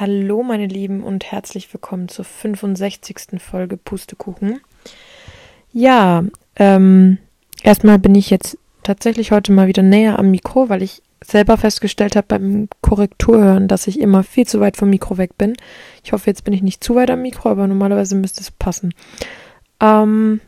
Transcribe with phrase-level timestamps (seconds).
[0.00, 3.38] Hallo meine Lieben und herzlich willkommen zur 65.
[3.38, 4.60] Folge Pustekuchen.
[5.74, 6.24] Ja,
[6.56, 7.18] ähm,
[7.62, 12.16] erstmal bin ich jetzt tatsächlich heute mal wieder näher am Mikro, weil ich selber festgestellt
[12.16, 15.52] habe beim Korrekturhören, dass ich immer viel zu weit vom Mikro weg bin.
[16.02, 18.94] Ich hoffe, jetzt bin ich nicht zu weit am Mikro, aber normalerweise müsste es passen.
[19.80, 20.40] Ähm,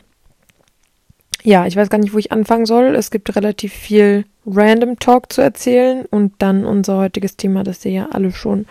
[1.42, 2.96] ja, ich weiß gar nicht, wo ich anfangen soll.
[2.96, 7.92] Es gibt relativ viel Random Talk zu erzählen und dann unser heutiges Thema, das ihr
[7.92, 8.64] ja alle schon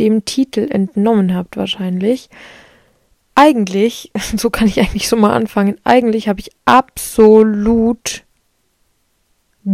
[0.00, 2.30] dem Titel entnommen habt wahrscheinlich.
[3.34, 8.24] Eigentlich, so kann ich eigentlich so mal anfangen, eigentlich habe ich absolut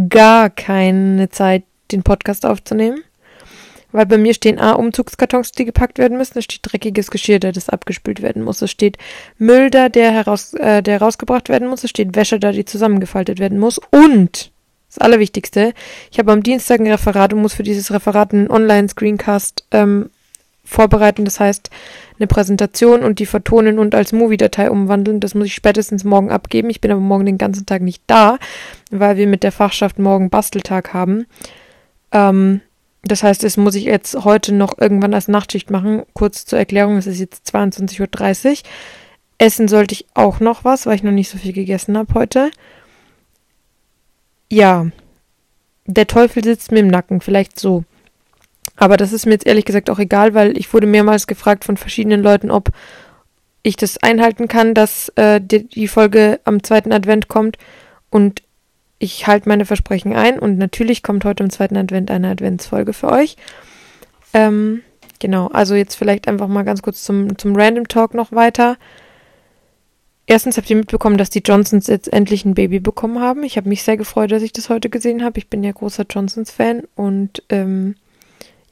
[0.09, 2.99] gar keine Zeit, den Podcast aufzunehmen.
[3.93, 6.37] Weil bei mir stehen A, Umzugskartons, die gepackt werden müssen.
[6.37, 8.61] Es steht dreckiges Geschirr, da das abgespült werden muss.
[8.61, 8.97] Es steht
[9.37, 11.85] Müll da, der, heraus, äh, der rausgebracht werden muss.
[11.85, 13.79] Es steht Wäsche da, die zusammengefaltet werden muss.
[13.91, 14.51] Und
[14.89, 15.73] das Allerwichtigste,
[16.11, 20.09] ich habe am Dienstag ein Referat und muss für dieses Referat einen Online-Screencast ähm,
[20.67, 21.25] vorbereiten.
[21.25, 21.69] Das heißt,
[22.19, 25.19] eine Präsentation und die vertonen und als Movie-Datei umwandeln.
[25.19, 26.69] Das muss ich spätestens morgen abgeben.
[26.69, 28.37] Ich bin aber morgen den ganzen Tag nicht da,
[28.91, 31.25] weil wir mit der Fachschaft morgen Basteltag haben.
[32.11, 32.61] Ähm,
[33.03, 36.03] das heißt, das muss ich jetzt heute noch irgendwann als Nachtschicht machen.
[36.13, 38.57] Kurz zur Erklärung, es ist jetzt 22.30 Uhr.
[39.37, 42.51] Essen sollte ich auch noch was, weil ich noch nicht so viel gegessen habe heute.
[44.49, 44.87] Ja,
[45.85, 47.83] der Teufel sitzt mir im Nacken, vielleicht so.
[48.77, 51.77] Aber das ist mir jetzt ehrlich gesagt auch egal, weil ich wurde mehrmals gefragt von
[51.77, 52.69] verschiedenen Leuten, ob
[53.63, 57.57] ich das einhalten kann, dass äh, die, die Folge am zweiten Advent kommt.
[58.09, 58.43] Und
[58.99, 60.39] ich halte meine Versprechen ein.
[60.39, 63.35] Und natürlich kommt heute am zweiten Advent eine Adventsfolge für euch.
[64.33, 64.83] Ähm,
[65.19, 68.77] genau, also jetzt vielleicht einfach mal ganz kurz zum, zum Random Talk noch weiter.
[70.27, 73.43] Erstens habt ihr mitbekommen, dass die Johnsons jetzt endlich ein Baby bekommen haben.
[73.43, 75.39] Ich habe mich sehr gefreut, dass ich das heute gesehen habe.
[75.39, 77.95] Ich bin ja großer Johnsons-Fan und ähm,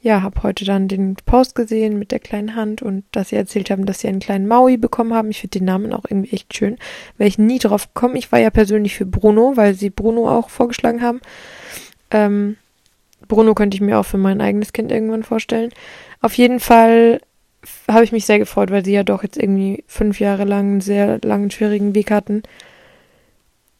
[0.06, 3.70] ja, habe heute dann den Post gesehen mit der kleinen Hand und dass sie erzählt
[3.70, 5.30] haben, dass sie einen kleinen Maui bekommen haben.
[5.30, 6.78] Ich finde den Namen auch irgendwie echt schön.
[7.18, 8.14] Wäre ich nie drauf gekommen.
[8.14, 11.20] Ich war ja persönlich für Bruno, weil sie Bruno auch vorgeschlagen haben.
[12.12, 12.56] Ähm,
[13.26, 15.72] Bruno könnte ich mir auch für mein eigenes Kind irgendwann vorstellen.
[16.20, 17.20] Auf jeden Fall
[17.88, 20.80] habe ich mich sehr gefreut, weil sie ja doch jetzt irgendwie fünf Jahre lang einen
[20.82, 22.44] sehr langen, schwierigen Weg hatten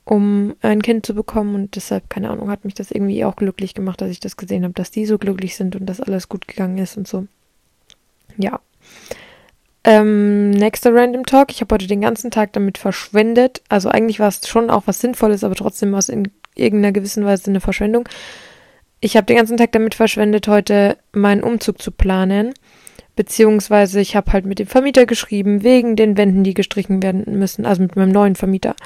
[0.07, 3.75] um ein Kind zu bekommen und deshalb, keine Ahnung, hat mich das irgendwie auch glücklich
[3.75, 6.47] gemacht, dass ich das gesehen habe, dass die so glücklich sind und dass alles gut
[6.47, 7.27] gegangen ist und so.
[8.39, 8.61] Ja.
[9.83, 11.51] Ähm, nächster Random Talk.
[11.51, 13.63] Ich habe heute den ganzen Tag damit verschwendet.
[13.69, 17.25] Also eigentlich war es schon auch was Sinnvolles, aber trotzdem war es in irgendeiner gewissen
[17.25, 18.09] Weise eine Verschwendung.
[19.01, 22.55] Ich habe den ganzen Tag damit verschwendet, heute meinen Umzug zu planen.
[23.17, 27.65] Beziehungsweise ich habe halt mit dem Vermieter geschrieben, wegen den Wänden, die gestrichen werden müssen,
[27.65, 28.77] also mit meinem neuen Vermieter,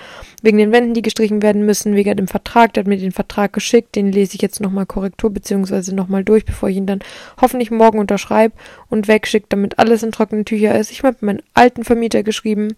[0.40, 3.52] wegen den Wänden, die gestrichen werden müssen, wegen dem Vertrag, der hat mir den Vertrag
[3.52, 7.00] geschickt, den lese ich jetzt nochmal Korrektur, beziehungsweise nochmal durch, bevor ich ihn dann
[7.40, 8.54] hoffentlich morgen unterschreibe
[8.88, 10.92] und wegschicke, damit alles in trockenen Tücher ist.
[10.92, 12.76] Ich habe mit meinem alten Vermieter geschrieben,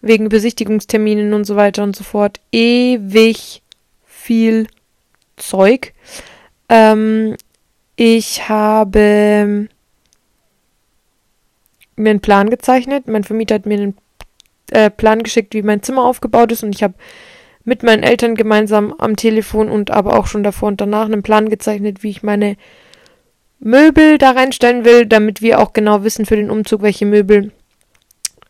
[0.00, 2.40] wegen Besichtigungsterminen und so weiter und so fort.
[2.50, 3.62] Ewig
[4.06, 4.68] viel
[5.36, 5.92] Zeug.
[6.70, 7.36] Ähm,
[7.96, 9.68] ich habe
[11.96, 13.08] mir einen Plan gezeichnet.
[13.08, 13.96] Mein Vermieter hat mir einen
[14.70, 16.94] äh, Plan geschickt, wie mein Zimmer aufgebaut ist und ich habe
[17.64, 21.48] mit meinen Eltern gemeinsam am Telefon und aber auch schon davor und danach einen Plan
[21.48, 22.56] gezeichnet, wie ich meine
[23.58, 27.52] Möbel da reinstellen will, damit wir auch genau wissen für den Umzug, welche Möbel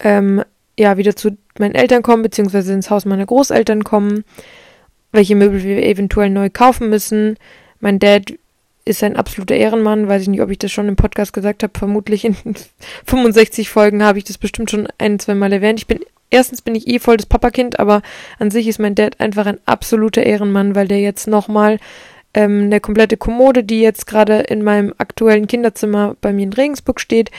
[0.00, 0.42] ähm,
[0.76, 4.24] ja wieder zu meinen Eltern kommen, beziehungsweise ins Haus meiner Großeltern kommen,
[5.12, 7.36] welche Möbel wir eventuell neu kaufen müssen.
[7.78, 8.34] Mein Dad
[8.84, 10.08] ist ein absoluter Ehrenmann.
[10.08, 11.78] Weiß ich nicht, ob ich das schon im Podcast gesagt habe.
[11.78, 12.36] Vermutlich in
[13.06, 15.80] 65 Folgen habe ich das bestimmt schon ein, zwei Mal erwähnt.
[15.80, 16.00] Ich bin,
[16.30, 18.02] erstens bin ich eh voll das Papakind, aber
[18.38, 21.78] an sich ist mein Dad einfach ein absoluter Ehrenmann, weil der jetzt nochmal
[22.34, 27.00] ähm, eine komplette Kommode, die jetzt gerade in meinem aktuellen Kinderzimmer bei mir in Regensburg
[27.00, 27.30] steht,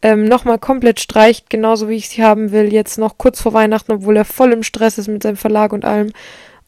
[0.00, 3.92] ähm, nochmal komplett streicht, genauso wie ich sie haben will, jetzt noch kurz vor Weihnachten,
[3.92, 6.12] obwohl er voll im Stress ist mit seinem Verlag und allem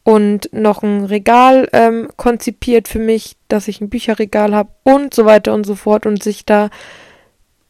[0.03, 5.25] und noch ein Regal ähm, konzipiert für mich, dass ich ein Bücherregal habe und so
[5.25, 6.69] weiter und so fort und sich da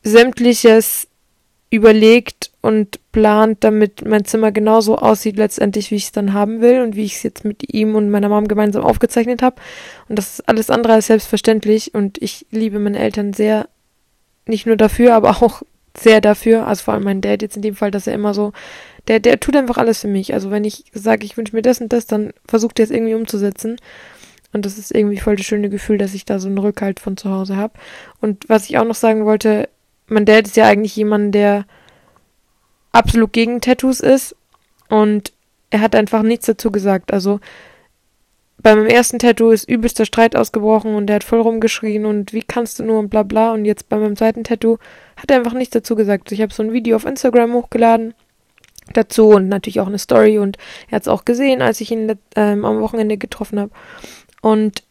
[0.04, 1.08] sämtliches
[1.70, 6.82] überlegt und plant, damit mein Zimmer genauso aussieht letztendlich, wie ich es dann haben will
[6.82, 9.56] und wie ich es jetzt mit ihm und meiner Mom gemeinsam aufgezeichnet habe.
[10.10, 13.68] Und das ist alles andere als selbstverständlich und ich liebe meine Eltern sehr,
[14.46, 15.62] nicht nur dafür, aber auch
[15.98, 18.52] sehr dafür, also vor allem mein Dad jetzt in dem Fall, dass er immer so
[19.08, 20.34] der, der tut einfach alles für mich.
[20.34, 23.16] Also wenn ich sage, ich wünsche mir das und das, dann versucht er es irgendwie
[23.16, 23.78] umzusetzen.
[24.54, 27.18] Und das ist irgendwie voll das schöne Gefühl, dass ich da so einen Rückhalt von
[27.18, 27.74] zu Hause habe.
[28.20, 29.70] Und was ich auch noch sagen wollte,
[30.08, 31.66] mein Dad ist ja eigentlich jemand, der
[32.92, 34.36] absolut gegen Tattoos ist.
[34.90, 35.32] Und
[35.70, 37.14] er hat einfach nichts dazu gesagt.
[37.14, 37.40] Also
[38.62, 42.44] bei meinem ersten Tattoo ist übelster Streit ausgebrochen und der hat voll rumgeschrien und wie
[42.44, 43.54] kannst du nur und bla bla.
[43.54, 44.78] Und jetzt bei meinem zweiten Tattoo
[45.16, 46.32] hat er einfach nichts dazu gesagt.
[46.32, 48.14] Ich habe so ein Video auf Instagram hochgeladen
[48.94, 50.58] dazu und natürlich auch eine Story und
[50.90, 53.72] er hat es auch gesehen, als ich ihn ähm, am Wochenende getroffen habe.
[54.42, 54.84] Und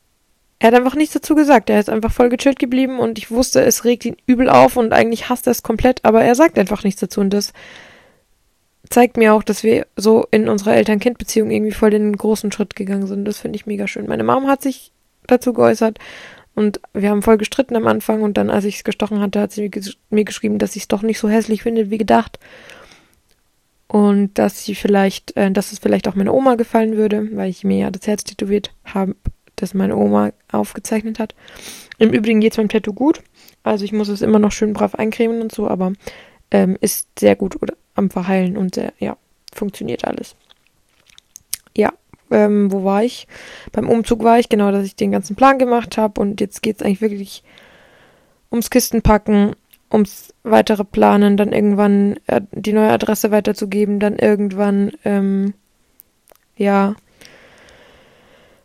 [0.59, 1.71] er hat einfach nichts dazu gesagt.
[1.71, 4.93] Er ist einfach voll gechillt geblieben und ich wusste, es regt ihn übel auf und
[4.93, 7.53] eigentlich hasst er es komplett, aber er sagt einfach nichts dazu und das
[8.89, 13.07] zeigt mir auch, dass wir so in unserer Eltern-Kind-Beziehung irgendwie voll den großen Schritt gegangen
[13.07, 13.25] sind.
[13.25, 14.07] Das finde ich mega schön.
[14.07, 14.93] Meine Mom hat sich
[15.27, 15.99] dazu geäußert
[16.55, 19.53] und wir haben voll gestritten am Anfang und dann, als ich es gestochen hatte, hat
[19.53, 19.71] sie
[20.11, 22.39] mir geschrieben, dass ich es doch nicht so hässlich finde wie gedacht
[23.91, 27.65] und dass sie vielleicht, äh, dass es vielleicht auch meiner Oma gefallen würde, weil ich
[27.65, 29.17] mir ja das Herz tätowiert habe,
[29.57, 31.35] das meine Oma aufgezeichnet hat.
[31.99, 33.21] Im Übrigen geht es beim Tattoo gut,
[33.65, 35.93] also ich muss es immer noch schön brav eincremen und so, aber
[36.53, 39.17] ähm, ist sehr gut oder am Verheilen und sehr, ja,
[39.53, 40.37] funktioniert alles.
[41.77, 41.93] Ja,
[42.31, 43.27] ähm, wo war ich?
[43.73, 46.77] Beim Umzug war ich, genau, dass ich den ganzen Plan gemacht habe und jetzt geht
[46.77, 47.43] es eigentlich wirklich
[48.53, 49.57] ums Kistenpacken,
[49.93, 55.55] ums weitere Planen, dann irgendwann äh, die neue Adresse weiterzugeben, dann irgendwann, ähm,
[56.57, 56.95] ja,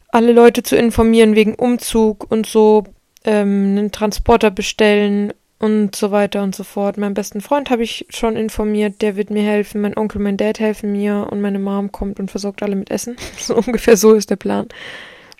[0.10, 2.86] alle Leute zu informieren wegen Umzug und so,
[3.26, 6.98] ähm, einen Transporter bestellen und so weiter und so fort.
[6.98, 10.60] Meinen besten Freund habe ich schon informiert, der wird mir helfen, mein Onkel, mein Dad
[10.60, 13.16] helfen mir und meine Mom kommt und versorgt alle mit Essen.
[13.38, 14.68] so ungefähr so ist der Plan.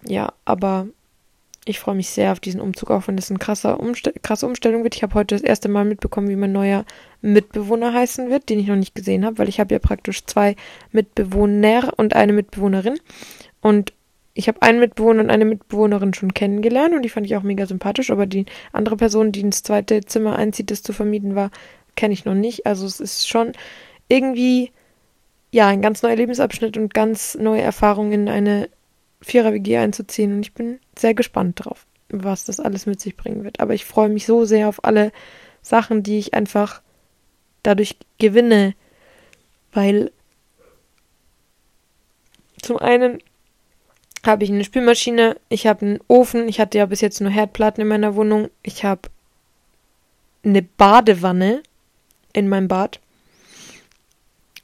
[0.04, 0.88] Ja, aber
[1.66, 4.84] ich freue mich sehr auf diesen Umzug, auch wenn das eine krasse, Umstell krasse Umstellung
[4.84, 4.96] wird.
[4.96, 6.86] Ich habe heute das erste Mal mitbekommen, wie mein neuer
[7.22, 10.56] Mitbewohner heißen wird, den ich noch nicht gesehen habe, weil ich habe ja praktisch zwei
[10.92, 13.00] Mitbewohner und eine Mitbewohnerin.
[13.62, 13.94] Und
[14.36, 17.66] ich habe einen Mitbewohner und eine Mitbewohnerin schon kennengelernt und die fand ich auch mega
[17.66, 21.50] sympathisch, aber die andere Person, die ins zweite Zimmer einzieht, das zu vermieten war,
[21.96, 22.68] kenne ich noch nicht.
[22.68, 23.54] Also es ist schon
[24.08, 24.72] irgendwie
[25.52, 28.70] ja ein ganz neuer Lebensabschnitt und ganz neue Erfahrungen in eine
[29.22, 33.60] Vierer-WG einzuziehen und ich bin sehr gespannt drauf, was das alles mit sich bringen wird.
[33.60, 35.12] Aber ich freue mich so sehr auf alle
[35.62, 36.82] Sachen, die ich einfach
[37.64, 38.76] dadurch gewinne,
[39.74, 40.12] weil
[42.62, 43.20] zum einen
[44.26, 47.82] habe ich eine Spülmaschine, ich habe einen Ofen, ich hatte ja bis jetzt nur Herdplatten
[47.82, 49.10] in meiner Wohnung, ich habe
[50.44, 51.64] eine Badewanne
[52.34, 53.00] in meinem Bad.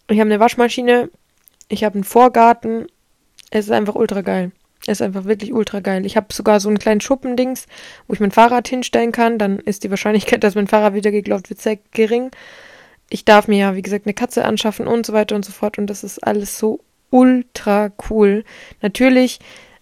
[0.09, 1.09] Ich habe eine Waschmaschine,
[1.69, 2.87] ich habe einen Vorgarten.
[3.49, 4.51] Es ist einfach ultra geil.
[4.87, 6.05] Ist einfach wirklich ultra geil.
[6.05, 7.67] Ich habe sogar so einen kleinen Schuppendings,
[8.07, 9.37] wo ich mein Fahrrad hinstellen kann.
[9.37, 12.31] Dann ist die Wahrscheinlichkeit, dass mein Fahrrad wieder geglaubt wird, sehr gering.
[13.09, 15.77] Ich darf mir ja, wie gesagt, eine Katze anschaffen und so weiter und so fort.
[15.77, 16.79] Und das ist alles so
[17.11, 18.43] ultra cool.
[18.81, 19.39] Natürlich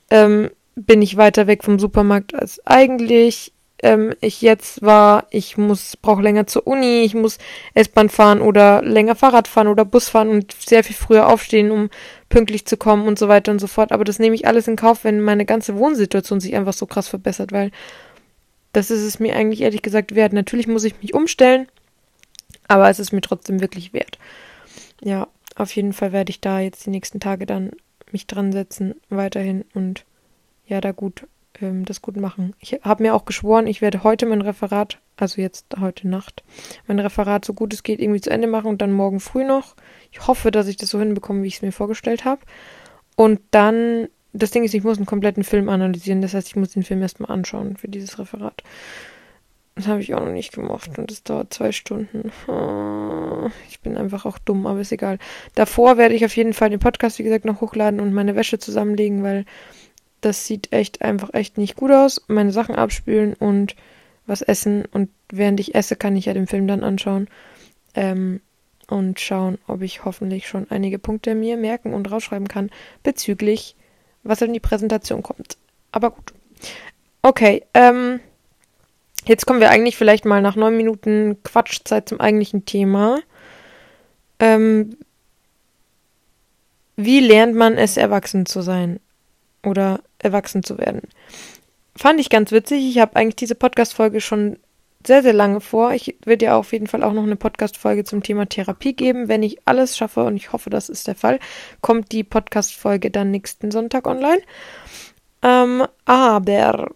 [0.09, 5.27] ähm, bin ich weiter weg vom Supermarkt als eigentlich ähm, ich jetzt war.
[5.29, 7.37] Ich muss brauche länger zur Uni, ich muss
[7.73, 11.89] S-Bahn fahren oder länger Fahrrad fahren oder Bus fahren und sehr viel früher aufstehen, um
[12.29, 13.91] pünktlich zu kommen und so weiter und so fort.
[13.91, 17.07] Aber das nehme ich alles in Kauf, wenn meine ganze Wohnsituation sich einfach so krass
[17.07, 17.71] verbessert, weil
[18.71, 20.33] das ist es mir eigentlich ehrlich gesagt wert.
[20.33, 21.67] Natürlich muss ich mich umstellen,
[22.67, 24.19] aber es ist mir trotzdem wirklich wert.
[25.01, 27.71] Ja, auf jeden Fall werde ich da jetzt die nächsten Tage dann
[28.11, 30.05] mich dran setzen, weiterhin und
[30.67, 31.25] ja, da gut,
[31.61, 32.53] ähm, das gut machen.
[32.59, 36.43] Ich habe mir auch geschworen, ich werde heute mein Referat, also jetzt heute Nacht,
[36.87, 39.75] mein Referat so gut es geht irgendwie zu Ende machen und dann morgen früh noch.
[40.11, 42.41] Ich hoffe, dass ich das so hinbekomme, wie ich es mir vorgestellt habe.
[43.15, 46.69] Und dann, das Ding ist, ich muss einen kompletten Film analysieren, das heißt, ich muss
[46.69, 48.63] den Film erstmal anschauen für dieses Referat.
[49.79, 52.33] Das habe ich auch noch nicht gemacht und das dauert zwei Stunden.
[52.49, 55.19] Ah, ich bin einfach auch dumm, aber ist egal.
[55.55, 58.59] Davor werde ich auf jeden Fall den Podcast, wie gesagt, noch hochladen und meine Wäsche
[58.59, 59.45] zusammenlegen, weil
[60.21, 62.21] das sieht echt einfach echt nicht gut aus.
[62.27, 63.75] Meine Sachen abspülen und
[64.25, 67.27] was essen und während ich esse, kann ich ja den Film dann anschauen
[67.95, 68.41] ähm,
[68.87, 72.69] und schauen, ob ich hoffentlich schon einige Punkte mir merken und rausschreiben kann
[73.03, 73.75] bezüglich,
[74.23, 75.57] was in die Präsentation kommt.
[75.91, 76.33] Aber gut.
[77.21, 78.19] Okay, ähm,
[79.25, 83.19] Jetzt kommen wir eigentlich vielleicht mal nach neun Minuten Quatschzeit zum eigentlichen Thema.
[84.39, 84.97] Ähm,
[86.95, 88.99] wie lernt man es, erwachsen zu sein
[89.63, 91.01] oder erwachsen zu werden?
[91.95, 92.87] Fand ich ganz witzig.
[92.87, 94.57] Ich habe eigentlich diese Podcast-Folge schon
[95.05, 95.93] sehr, sehr lange vor.
[95.93, 99.27] Ich werde ja auf jeden Fall auch noch eine Podcast-Folge zum Thema Therapie geben.
[99.27, 101.39] Wenn ich alles schaffe, und ich hoffe, das ist der Fall,
[101.81, 104.41] kommt die Podcast-Folge dann nächsten Sonntag online.
[105.41, 106.89] Ähm, aber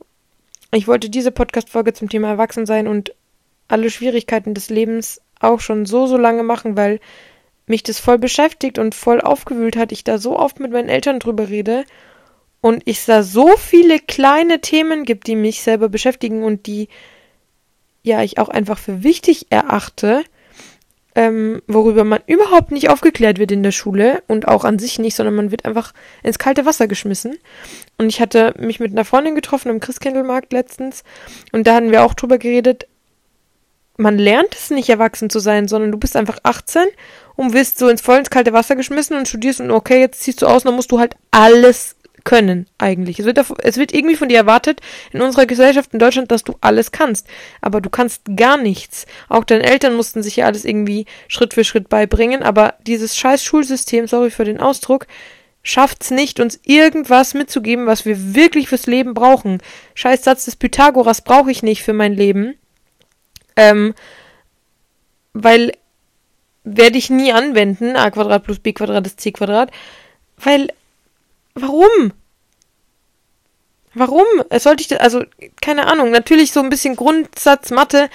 [0.72, 3.16] ich wollte diese Podcast-Folge zum Thema Erwachsensein und
[3.68, 7.00] alle Schwierigkeiten des Lebens auch schon so, so lange machen, weil
[7.68, 9.92] mich das voll beschäftigt und voll aufgewühlt hat.
[9.92, 11.86] Ich da so oft mit meinen Eltern drüber rede
[12.64, 16.88] und ich da so viele kleine Themen gibt, die mich selber beschäftigen und die
[18.04, 20.24] ja ich auch einfach für wichtig erachte.
[21.16, 25.14] ähm, worüber man überhaupt nicht aufgeklärt wird in der Schule und auch an sich nicht,
[25.16, 25.94] sondern man wird einfach
[26.24, 27.38] ins kalte Wasser geschmissen.
[27.98, 31.04] Und ich hatte mich mit einer Freundin getroffen am Christkindlmarkt letztens
[31.52, 32.88] und da hatten wir auch drüber geredet.
[33.98, 36.84] Man lernt es nicht, erwachsen zu sein, sondern du bist einfach 18
[37.36, 40.42] und wirst so ins voll ins kalte Wasser geschmissen und studierst und okay, jetzt ziehst
[40.42, 43.20] du aus und dann musst du halt alles können eigentlich.
[43.20, 46.56] Es wird, es wird irgendwie von dir erwartet in unserer Gesellschaft in Deutschland, dass du
[46.62, 47.28] alles kannst,
[47.62, 49.06] aber du kannst gar nichts.
[49.30, 53.44] Auch deine Eltern mussten sich ja alles irgendwie Schritt für Schritt beibringen, aber dieses scheiß
[53.44, 55.08] Schulsystem, sorry für den Ausdruck,
[55.64, 59.62] schafft's nicht, uns irgendwas mitzugeben, was wir wirklich fürs Leben brauchen.
[59.96, 62.56] Scheiß Satz des Pythagoras brauche ich nicht für mein Leben.
[63.56, 63.94] Ähm,
[65.34, 65.72] weil
[66.64, 69.72] werde ich nie anwenden, a Quadrat plus b Quadrat ist c Quadrat,
[70.38, 70.70] weil
[71.56, 72.14] Warum?
[73.94, 74.26] Warum?
[74.58, 75.24] Sollte ich das, also,
[75.62, 78.10] keine Ahnung, natürlich so ein bisschen Grundsatz Mathe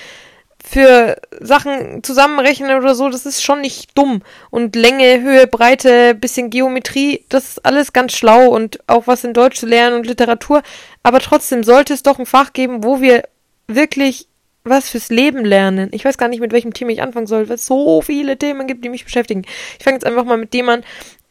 [0.64, 4.23] für Sachen zusammenrechnen oder so, das ist schon nicht dumm.
[4.50, 9.35] Und Länge, Höhe, Breite, bisschen Geometrie, das ist alles ganz schlau und auch was in
[9.35, 10.62] Deutsch zu lernen und Literatur.
[11.02, 13.23] Aber trotzdem sollte es doch ein Fach geben, wo wir
[13.68, 14.26] wirklich
[14.64, 15.88] was fürs Leben lernen.
[15.92, 18.66] Ich weiß gar nicht, mit welchem Thema ich anfangen soll, weil es so viele Themen
[18.66, 19.45] gibt, die mich beschäftigen.
[19.78, 20.85] Ich fange jetzt einfach mal mit dem an,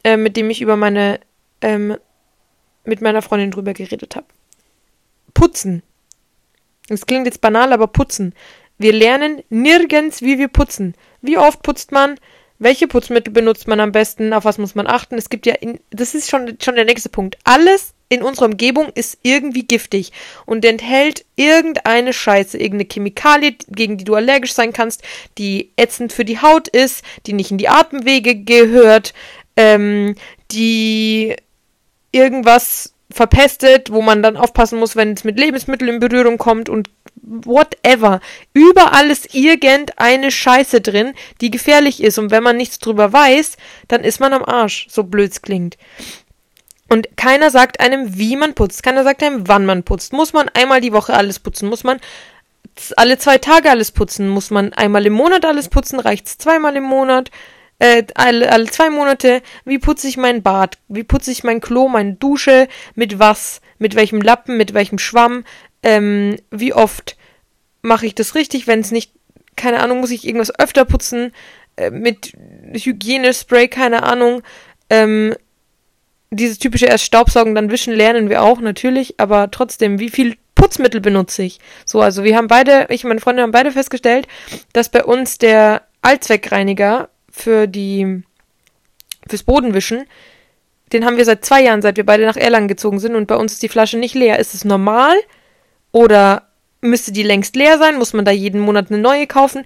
[0.04, 1.20] äh, mit dem ich über meine
[1.60, 1.96] ähm,
[2.84, 4.26] mit meiner Freundin drüber geredet habe.
[5.34, 5.82] Putzen.
[6.88, 8.34] Das klingt jetzt banal, aber putzen.
[8.78, 10.94] Wir lernen nirgends, wie wir putzen.
[11.20, 12.18] Wie oft putzt man?
[12.60, 14.32] Welche Putzmittel benutzt man am besten?
[14.32, 15.16] Auf was muss man achten?
[15.16, 17.38] Es gibt ja, in, das ist schon, schon der nächste Punkt.
[17.44, 20.12] Alles in unserer Umgebung ist irgendwie giftig
[20.46, 25.02] und enthält irgendeine Scheiße, irgendeine Chemikalie, gegen die du allergisch sein kannst,
[25.36, 29.12] die ätzend für die Haut ist, die nicht in die Atemwege gehört,
[29.56, 30.14] ähm,
[30.50, 31.36] die
[32.12, 36.90] irgendwas verpestet, wo man dann aufpassen muss, wenn es mit Lebensmitteln in Berührung kommt und
[37.22, 38.20] whatever.
[38.52, 43.56] Überall ist irgendeine Scheiße drin, die gefährlich ist und wenn man nichts drüber weiß,
[43.88, 45.78] dann ist man am Arsch, so blöd's klingt.
[46.88, 50.12] Und keiner sagt einem, wie man putzt, keiner sagt einem, wann man putzt.
[50.12, 51.68] Muss man einmal die Woche alles putzen?
[51.68, 52.00] Muss man
[52.96, 54.28] alle zwei Tage alles putzen?
[54.28, 56.00] Muss man einmal im Monat alles putzen?
[56.00, 57.30] Reicht's zweimal im Monat?
[57.78, 61.88] Äh, alle, alle zwei Monate, wie putze ich mein Bad, wie putze ich mein Klo,
[61.88, 65.44] meine Dusche, mit was, mit welchem Lappen, mit welchem Schwamm,
[65.82, 67.16] ähm, wie oft
[67.82, 69.12] mache ich das richtig, wenn es nicht,
[69.56, 71.32] keine Ahnung, muss ich irgendwas öfter putzen,
[71.76, 72.32] äh, mit
[72.72, 74.42] Hygienespray, keine Ahnung,
[74.90, 75.34] ähm,
[76.30, 81.00] dieses typische erst Staubsaugen, dann wischen lernen wir auch natürlich, aber trotzdem, wie viel Putzmittel
[81.00, 81.60] benutze ich?
[81.84, 84.26] So, also wir haben beide, ich und meine Freundin haben beide festgestellt,
[84.72, 87.08] dass bei uns der Allzweckreiniger
[87.38, 88.22] für die
[89.28, 90.06] fürs Bodenwischen,
[90.92, 93.36] den haben wir seit zwei Jahren, seit wir beide nach Erlangen gezogen sind und bei
[93.36, 94.38] uns ist die Flasche nicht leer.
[94.38, 95.16] Ist es normal?
[95.92, 96.48] Oder
[96.80, 97.98] müsste die längst leer sein?
[97.98, 99.64] Muss man da jeden Monat eine neue kaufen?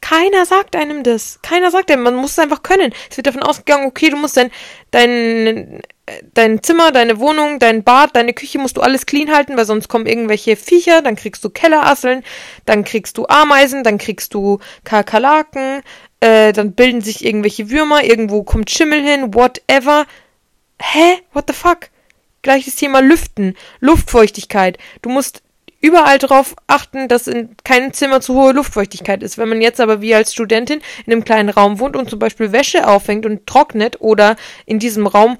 [0.00, 1.40] Keiner sagt einem das.
[1.42, 2.92] Keiner sagt einem, man muss es einfach können.
[3.10, 4.50] Es wird davon ausgegangen, okay, du musst dein,
[4.90, 5.80] dein,
[6.34, 9.88] dein Zimmer, deine Wohnung, dein Bad, deine Küche musst du alles clean halten, weil sonst
[9.88, 12.22] kommen irgendwelche Viecher, dann kriegst du Kellerasseln,
[12.66, 15.82] dann kriegst du Ameisen, dann kriegst du Kakerlaken,
[16.20, 20.06] äh, dann bilden sich irgendwelche Würmer, irgendwo kommt Schimmel hin, whatever.
[20.80, 21.20] Hä?
[21.32, 21.88] What the fuck?
[22.42, 24.76] Gleiches Thema Lüften, Luftfeuchtigkeit.
[25.00, 25.42] Du musst
[25.80, 29.36] überall darauf achten, dass in keinem Zimmer zu hohe Luftfeuchtigkeit ist.
[29.36, 32.52] Wenn man jetzt aber wie als Studentin in einem kleinen Raum wohnt und zum Beispiel
[32.52, 35.36] Wäsche aufhängt und trocknet oder in diesem Raum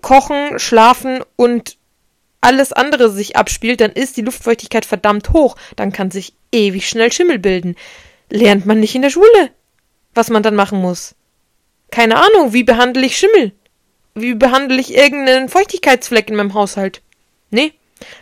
[0.00, 1.76] kochen, schlafen und
[2.40, 5.56] alles andere sich abspielt, dann ist die Luftfeuchtigkeit verdammt hoch.
[5.76, 7.76] Dann kann sich ewig schnell Schimmel bilden.
[8.30, 9.50] Lernt man nicht in der Schule
[10.14, 11.14] was man dann machen muss.
[11.90, 13.52] Keine Ahnung, wie behandle ich Schimmel?
[14.14, 17.02] Wie behandle ich irgendeinen Feuchtigkeitsfleck in meinem Haushalt?
[17.50, 17.72] Nee.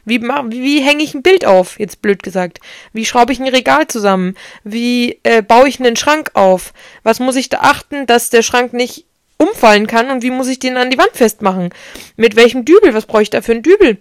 [0.04, 2.60] Wie, wie, hänge ich ein Bild auf, jetzt blöd gesagt?
[2.92, 4.36] Wie schraube ich ein Regal zusammen?
[4.64, 6.72] Wie äh, baue ich einen Schrank auf?
[7.02, 9.06] Was muss ich da achten, dass der Schrank nicht
[9.42, 11.70] umfallen kann und wie muss ich den an die Wand festmachen?
[12.16, 12.94] Mit welchem Dübel?
[12.94, 13.98] Was brauche ich da für einen Dübel?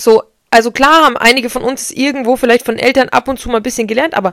[0.00, 3.58] So, also klar haben einige von uns irgendwo vielleicht von Eltern ab und zu mal
[3.58, 4.32] ein bisschen gelernt, aber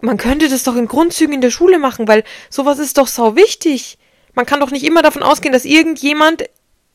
[0.00, 3.36] man könnte das doch in Grundzügen in der Schule machen, weil sowas ist doch sau
[3.36, 3.98] wichtig.
[4.34, 6.44] Man kann doch nicht immer davon ausgehen, dass irgendjemand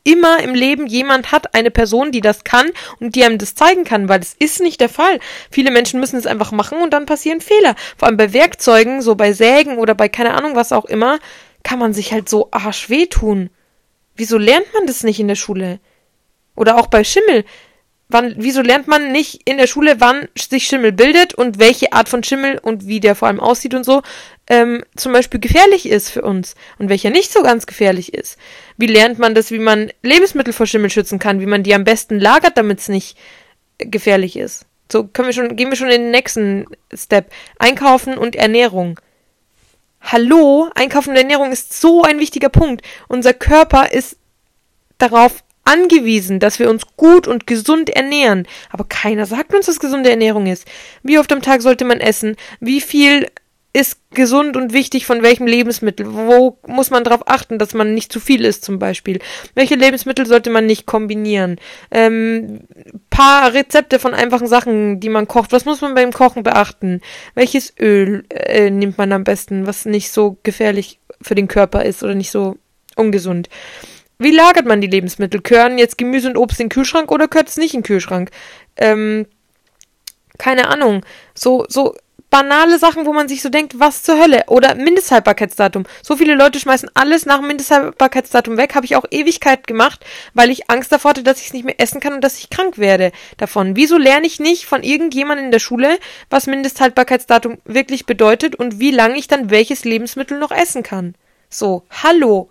[0.04, 3.84] immer im Leben jemand hat, eine Person, die das kann und die einem das zeigen
[3.84, 5.20] kann, weil das ist nicht der Fall.
[5.50, 7.74] Viele Menschen müssen es einfach machen und dann passieren Fehler.
[7.96, 11.18] Vor allem bei Werkzeugen, so bei Sägen oder bei keine Ahnung was auch immer,
[11.68, 13.50] kann man sich halt so arsch wehtun.
[14.16, 15.80] Wieso lernt man das nicht in der Schule?
[16.56, 17.44] Oder auch bei Schimmel
[18.08, 22.08] wann, wieso lernt man nicht in der Schule, wann sich Schimmel bildet und welche Art
[22.08, 24.02] von Schimmel und wie der vor allem aussieht und so,
[24.48, 28.38] ähm, zum Beispiel gefährlich ist für uns und welcher nicht so ganz gefährlich ist?
[28.76, 31.84] Wie lernt man das, wie man Lebensmittel vor Schimmel schützen kann, wie man die am
[31.84, 33.18] besten lagert, damit es nicht
[33.78, 34.64] gefährlich ist?
[34.90, 37.30] So können wir schon, gehen wir schon in den nächsten Step.
[37.58, 38.98] Einkaufen und Ernährung.
[40.00, 42.82] Hallo, Einkaufen und Ernährung ist so ein wichtiger Punkt.
[43.08, 44.16] Unser Körper ist
[44.96, 48.46] darauf angewiesen, dass wir uns gut und gesund ernähren.
[48.70, 50.66] Aber keiner sagt uns, was gesunde Ernährung ist.
[51.02, 52.36] Wie oft am Tag sollte man essen?
[52.60, 53.26] Wie viel
[53.72, 56.12] ist gesund und wichtig von welchem Lebensmittel?
[56.12, 59.20] Wo muss man darauf achten, dass man nicht zu viel isst zum Beispiel?
[59.54, 61.56] Welche Lebensmittel sollte man nicht kombinieren?
[61.90, 62.60] Ähm,
[63.10, 65.52] paar Rezepte von einfachen Sachen, die man kocht.
[65.52, 67.02] Was muss man beim Kochen beachten?
[67.34, 72.02] Welches Öl äh, nimmt man am besten, was nicht so gefährlich für den Körper ist
[72.02, 72.56] oder nicht so
[72.96, 73.50] ungesund?
[74.18, 75.42] Wie lagert man die Lebensmittel?
[75.42, 78.30] Gehören jetzt Gemüse und Obst in den Kühlschrank oder gehört es nicht in den Kühlschrank?
[78.76, 79.26] Ähm,
[80.38, 81.04] keine Ahnung.
[81.34, 81.94] So, so
[82.30, 84.44] banale Sachen, wo man sich so denkt, was zur Hölle?
[84.48, 85.84] Oder Mindesthaltbarkeitsdatum.
[86.02, 88.74] So viele Leute schmeißen alles nach Mindesthaltbarkeitsdatum weg.
[88.74, 90.04] Habe ich auch Ewigkeit gemacht,
[90.34, 92.50] weil ich Angst davor hatte, dass ich es nicht mehr essen kann und dass ich
[92.50, 93.76] krank werde davon.
[93.76, 95.98] Wieso lerne ich nicht von irgendjemandem in der Schule,
[96.30, 101.14] was Mindesthaltbarkeitsdatum wirklich bedeutet und wie lange ich dann welches Lebensmittel noch essen kann?
[101.48, 102.50] So, hallo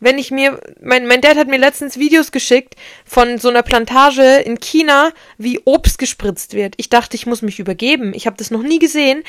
[0.00, 2.74] wenn ich mir, mein, mein Dad hat mir letztens Videos geschickt
[3.04, 6.74] von so einer Plantage in China, wie Obst gespritzt wird.
[6.76, 8.12] Ich dachte, ich muss mich übergeben.
[8.14, 9.22] Ich habe das noch nie gesehen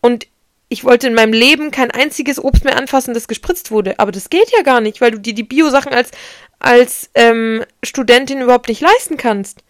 [0.00, 0.26] und
[0.68, 3.98] ich wollte in meinem Leben kein einziges Obst mehr anfassen, das gespritzt wurde.
[3.98, 6.10] Aber das geht ja gar nicht, weil du dir die Bio-Sachen als,
[6.58, 9.62] als ähm, Studentin überhaupt nicht leisten kannst.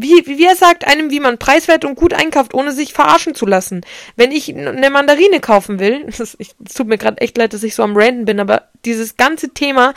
[0.00, 3.46] Wie, wie er sagt einem, wie man preiswert und gut einkauft, ohne sich verarschen zu
[3.46, 3.80] lassen.
[4.16, 6.36] Wenn ich eine Mandarine kaufen will, es
[6.74, 9.94] tut mir gerade echt leid, dass ich so am Randen bin, aber dieses ganze Thema,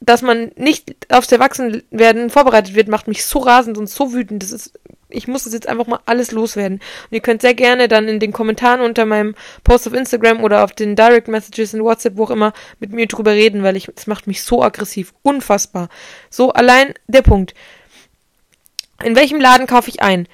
[0.00, 4.42] dass man nicht aufs Erwachsenwerden vorbereitet wird, macht mich so rasend und so wütend.
[4.42, 6.78] Das ist, ich muss das jetzt einfach mal alles loswerden.
[6.78, 10.64] Und ihr könnt sehr gerne dann in den Kommentaren unter meinem Post auf Instagram oder
[10.64, 14.06] auf den Direct Messages in WhatsApp, wo auch immer, mit mir drüber reden, weil es
[14.06, 15.12] macht mich so aggressiv.
[15.22, 15.88] Unfassbar.
[16.30, 17.54] So, allein der Punkt.
[19.04, 20.26] In welchem Laden kaufe ich ein?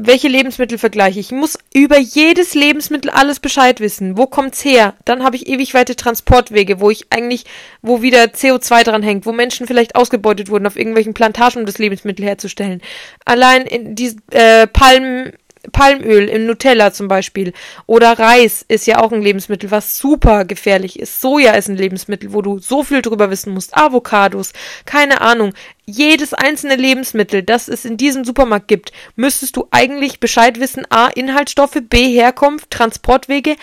[0.00, 1.32] Welche Lebensmittel vergleiche ich?
[1.32, 4.16] Ich muss über jedes Lebensmittel alles Bescheid wissen.
[4.16, 4.94] Wo kommt's her?
[5.04, 7.46] Dann habe ich ewig weite Transportwege, wo ich eigentlich,
[7.82, 11.78] wo wieder CO2 dran hängt, wo Menschen vielleicht ausgebeutet wurden auf irgendwelchen Plantagen, um das
[11.78, 12.80] Lebensmittel herzustellen.
[13.24, 15.32] Allein in die äh, Palmen
[15.70, 17.52] Palmöl im Nutella zum Beispiel.
[17.86, 21.20] Oder Reis ist ja auch ein Lebensmittel, was super gefährlich ist.
[21.20, 23.76] Soja ist ein Lebensmittel, wo du so viel drüber wissen musst.
[23.76, 24.52] Avocados,
[24.84, 25.54] keine Ahnung.
[25.84, 30.86] Jedes einzelne Lebensmittel, das es in diesem Supermarkt gibt, müsstest du eigentlich Bescheid wissen.
[30.90, 33.56] A, Inhaltsstoffe, B, Herkunft, Transportwege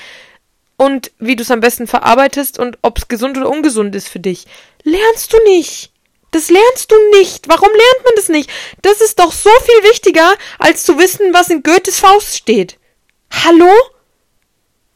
[0.77, 4.19] und wie du es am besten verarbeitest und ob es gesund oder ungesund ist für
[4.19, 4.45] dich.
[4.83, 5.91] Lernst du nicht.
[6.35, 7.47] Das lernst du nicht.
[7.47, 8.49] Warum lernt man das nicht?
[8.81, 12.77] Das ist doch so viel wichtiger, als zu wissen, was in Goethes Faust steht.
[13.45, 13.71] Hallo?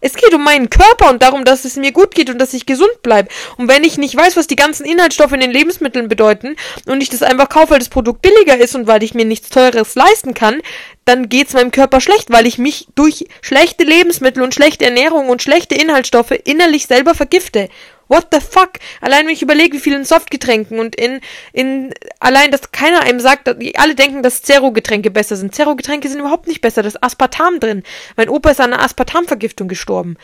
[0.02, 2.66] Es geht um meinen Körper und darum, dass es mir gut geht und dass ich
[2.66, 3.30] gesund bleibe.
[3.56, 7.10] Und wenn ich nicht weiß, was die ganzen Inhaltsstoffe in den Lebensmitteln bedeuten und ich
[7.10, 10.34] das einfach kaufe, weil das Produkt billiger ist und weil ich mir nichts Teures leisten
[10.34, 10.62] kann,
[11.10, 15.42] dann geht's meinem Körper schlecht, weil ich mich durch schlechte Lebensmittel und schlechte Ernährung und
[15.42, 17.68] schlechte Inhaltsstoffe innerlich selber vergifte.
[18.08, 18.74] What the fuck?
[19.02, 21.20] Allein wenn ich überlege, wie viel in Softgetränken und in,
[21.52, 25.54] in, allein, dass keiner einem sagt, dass, alle denken, dass Zero-Getränke besser sind.
[25.54, 26.82] Zero-Getränke sind überhaupt nicht besser.
[26.84, 27.84] Da ist Aspartam drin.
[28.16, 30.18] Mein Opa ist an einer Aspartamvergiftung gestorben.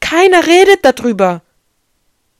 [0.00, 1.42] Keiner redet darüber.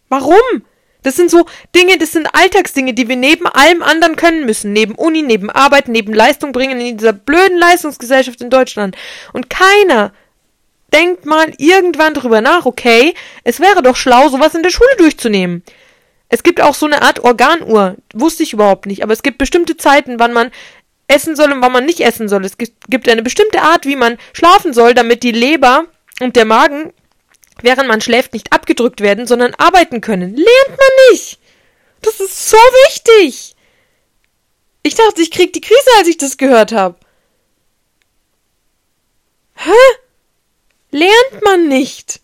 [0.09, 0.65] Warum?
[1.07, 4.73] Das sind so Dinge, das sind Alltagsdinge, die wir neben allem anderen können müssen.
[4.73, 8.97] Neben Uni, neben Arbeit, neben Leistung bringen in dieser blöden Leistungsgesellschaft in Deutschland.
[9.33, 10.13] Und keiner
[10.93, 13.15] denkt mal irgendwann drüber nach, okay,
[13.45, 15.63] es wäre doch schlau, sowas in der Schule durchzunehmen.
[16.29, 19.77] Es gibt auch so eine Art Organuhr, wusste ich überhaupt nicht, aber es gibt bestimmte
[19.77, 20.51] Zeiten, wann man
[21.07, 22.45] essen soll und wann man nicht essen soll.
[22.45, 25.85] Es gibt eine bestimmte Art, wie man schlafen soll, damit die Leber
[26.21, 26.93] und der Magen,
[27.63, 30.37] während man schläft, nicht abgedrückt werden, sondern arbeiten können.
[30.37, 31.39] Lernt man nicht!
[32.03, 33.57] Das ist so wichtig!
[34.83, 36.97] Ich dachte, ich krieg die Krise, als ich das gehört habe.
[39.55, 39.73] Hä?
[40.97, 42.21] lernt man nicht.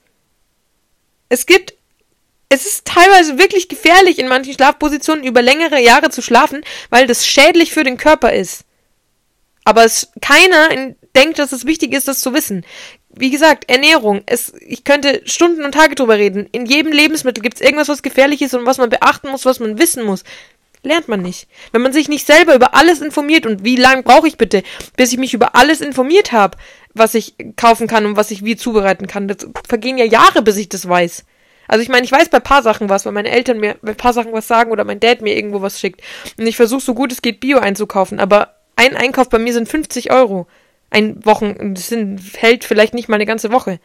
[1.29, 1.75] Es gibt,
[2.49, 7.27] es ist teilweise wirklich gefährlich, in manchen Schlafpositionen über längere Jahre zu schlafen, weil das
[7.27, 8.64] schädlich für den Körper ist.
[9.64, 10.68] Aber es, keiner
[11.14, 12.64] denkt, dass es wichtig ist, das zu wissen.
[13.14, 14.22] Wie gesagt, Ernährung.
[14.27, 16.48] Es, ich könnte Stunden und Tage drüber reden.
[16.53, 19.61] In jedem Lebensmittel gibt es irgendwas, was gefährlich ist und was man beachten muss, was
[19.61, 20.25] man wissen muss.
[20.85, 21.46] Lernt man nicht.
[21.70, 24.64] Wenn man sich nicht selber über alles informiert und wie lange brauche ich bitte,
[24.96, 26.59] bis ich mich über alles informiert habe,
[26.92, 29.29] was ich kaufen kann und was ich wie zubereiten kann.
[29.29, 31.25] Das vergehen ja Jahre, bis ich das weiß.
[31.68, 34.12] Also ich meine, ich weiß bei paar Sachen was, weil meine Eltern mir bei paar
[34.12, 36.01] Sachen was sagen oder mein Dad mir irgendwo was schickt.
[36.37, 39.69] Und ich versuche so gut es geht Bio einzukaufen, aber ein Einkauf bei mir sind
[39.69, 40.47] 50 Euro.
[40.91, 43.81] Ein Wochen, das sind, hält vielleicht nicht mal eine ganze Woche.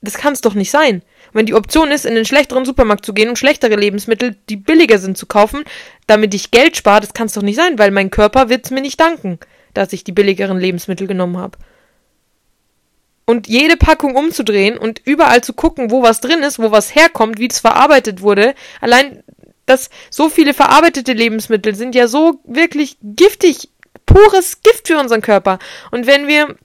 [0.00, 1.02] Das kann es doch nicht sein.
[1.32, 4.98] Wenn die Option ist, in den schlechteren Supermarkt zu gehen und schlechtere Lebensmittel, die billiger
[4.98, 5.64] sind, zu kaufen,
[6.06, 8.80] damit ich Geld spare, das kann es doch nicht sein, weil mein Körper wird's mir
[8.80, 9.38] nicht danken
[9.78, 11.58] dass ich die billigeren Lebensmittel genommen habe.
[13.26, 17.38] und jede Packung umzudrehen und überall zu gucken, wo was drin ist, wo was herkommt,
[17.38, 18.54] wie es verarbeitet wurde.
[18.80, 19.22] Allein,
[19.68, 23.68] dass so viele verarbeitete Lebensmittel sind ja so wirklich giftig,
[24.06, 25.58] pures Gift für unseren Körper.
[25.90, 26.56] Und wenn wir,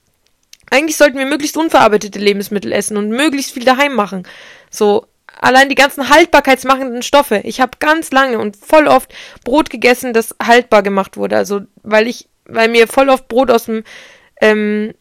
[0.72, 4.24] eigentlich sollten wir möglichst unverarbeitete Lebensmittel essen und möglichst viel daheim machen.
[4.70, 5.06] So,
[5.40, 7.42] allein die ganzen haltbarkeitsmachenden Stoffe.
[7.44, 9.14] Ich habe ganz lange und voll oft
[9.44, 11.36] Brot gegessen, das haltbar gemacht wurde.
[11.36, 13.84] Also, weil ich, weil mir voll oft Brot aus dem,
[14.40, 14.94] ähm,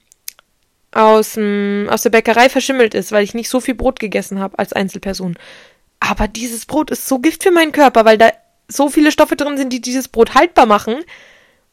[0.90, 4.58] aus, dem, aus der Bäckerei verschimmelt ist, weil ich nicht so viel Brot gegessen habe
[4.58, 5.36] als Einzelperson.
[6.04, 8.32] Aber dieses Brot ist so Gift für meinen Körper, weil da
[8.66, 11.04] so viele Stoffe drin sind, die dieses Brot haltbar machen.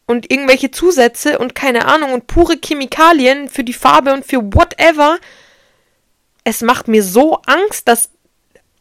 [0.06, 5.18] Und irgendwelche Zusätze und keine Ahnung und pure Chemikalien für die Farbe und für whatever.
[6.44, 8.12] Es macht mir so Angst, dass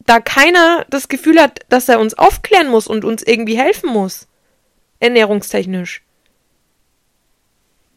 [0.05, 4.27] da keiner das Gefühl hat, dass er uns aufklären muss und uns irgendwie helfen muss.
[4.99, 6.03] Ernährungstechnisch.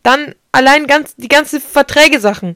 [0.02, 2.54] Dann allein ganz, die ganze Verträge-Sachen.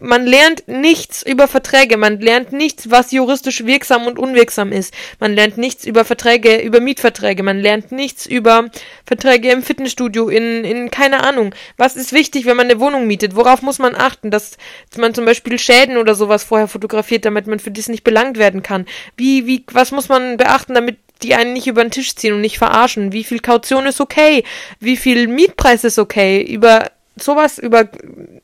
[0.00, 4.94] Man lernt nichts über Verträge, man lernt nichts, was juristisch wirksam und unwirksam ist.
[5.18, 8.66] Man lernt nichts über Verträge, über Mietverträge, man lernt nichts über
[9.04, 11.52] Verträge im Fitnessstudio, in, in keine Ahnung.
[11.76, 13.34] Was ist wichtig, wenn man eine Wohnung mietet?
[13.34, 14.56] Worauf muss man achten, dass
[14.96, 18.62] man zum Beispiel Schäden oder sowas vorher fotografiert, damit man für dies nicht belangt werden
[18.62, 18.86] kann?
[19.16, 22.40] Wie, wie, was muss man beachten, damit die einen nicht über den Tisch ziehen und
[22.40, 23.12] nicht verarschen?
[23.12, 24.44] Wie viel Kaution ist okay?
[24.78, 26.40] Wie viel Mietpreis ist okay?
[26.40, 27.88] Über sowas über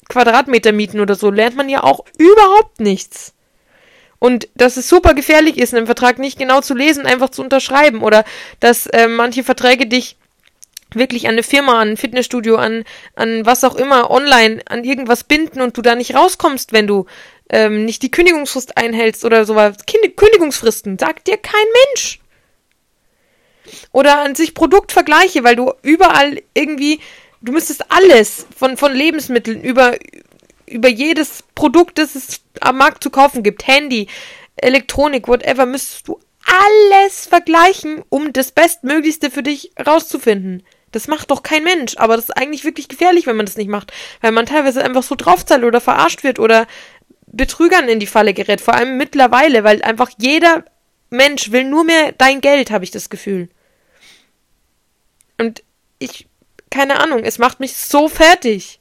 [0.08, 3.34] Quadratmeter mieten oder so lernt man ja auch überhaupt nichts.
[4.18, 8.02] Und dass es super gefährlich ist, einen Vertrag nicht genau zu lesen, einfach zu unterschreiben.
[8.02, 8.24] Oder
[8.58, 10.16] dass äh, manche Verträge dich
[10.94, 12.84] wirklich an eine Firma, an ein Fitnessstudio, an,
[13.16, 17.06] an was auch immer, online, an irgendwas binden und du da nicht rauskommst, wenn du
[17.50, 19.76] ähm, nicht die Kündigungsfrist einhältst oder sowas.
[20.16, 22.20] Kündigungsfristen, sagt dir kein Mensch.
[23.92, 27.00] Oder an sich Produktvergleiche, weil du überall irgendwie
[27.44, 29.96] du müsstest alles von, von Lebensmitteln über,
[30.66, 34.08] über jedes Produkt, das es am Markt zu kaufen gibt, Handy,
[34.56, 40.62] Elektronik, whatever, müsstest du alles vergleichen, um das Bestmöglichste für dich rauszufinden.
[40.92, 43.68] Das macht doch kein Mensch, aber das ist eigentlich wirklich gefährlich, wenn man das nicht
[43.68, 46.66] macht, weil man teilweise einfach so draufzahlt oder verarscht wird oder
[47.26, 50.64] Betrügern in die Falle gerät, vor allem mittlerweile, weil einfach jeder
[51.10, 53.48] Mensch will nur mehr dein Geld, habe ich das Gefühl.
[55.36, 55.64] Und
[55.98, 56.28] ich
[56.74, 58.80] keine Ahnung, es macht mich so fertig.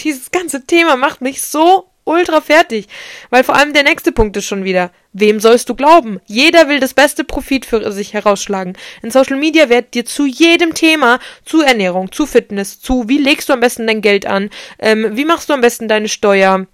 [0.00, 2.88] Dieses ganze Thema macht mich so ultra fertig.
[3.28, 6.20] Weil vor allem der nächste Punkt ist schon wieder, wem sollst du glauben?
[6.24, 8.78] Jeder will das beste Profit für sich herausschlagen.
[9.02, 13.50] In Social Media wird dir zu jedem Thema, zu Ernährung, zu Fitness, zu wie legst
[13.50, 14.48] du am besten dein Geld an,
[14.78, 16.66] ähm, wie machst du am besten deine Steuer,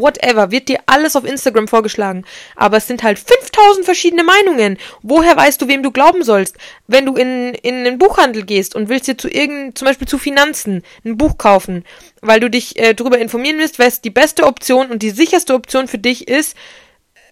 [0.00, 2.24] whatever, wird dir alles auf Instagram vorgeschlagen.
[2.56, 4.78] Aber es sind halt 5000 verschiedene Meinungen.
[5.02, 6.56] Woher weißt du, wem du glauben sollst?
[6.86, 10.18] Wenn du in, in einen Buchhandel gehst und willst dir zu irgendeinem, zum Beispiel zu
[10.18, 11.84] Finanzen, ein Buch kaufen,
[12.20, 15.88] weil du dich äh, darüber informieren willst, was die beste Option und die sicherste Option
[15.88, 16.56] für dich ist,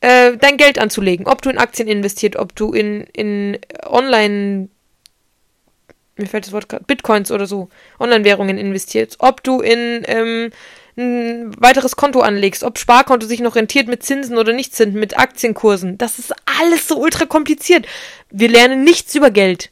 [0.00, 1.26] äh, dein Geld anzulegen.
[1.26, 4.68] Ob du in Aktien investiert, ob du in, in Online
[6.16, 10.50] mir fällt das Wort gerade, Bitcoins oder so, Online-Währungen investiert, ob du in ähm,
[10.96, 15.18] ein weiteres Konto anlegst, ob Sparkonto sich noch rentiert mit Zinsen oder nicht Zinsen, mit
[15.18, 15.98] Aktienkursen.
[15.98, 17.86] Das ist alles so ultra kompliziert.
[18.30, 19.70] Wir lernen nichts über Geld.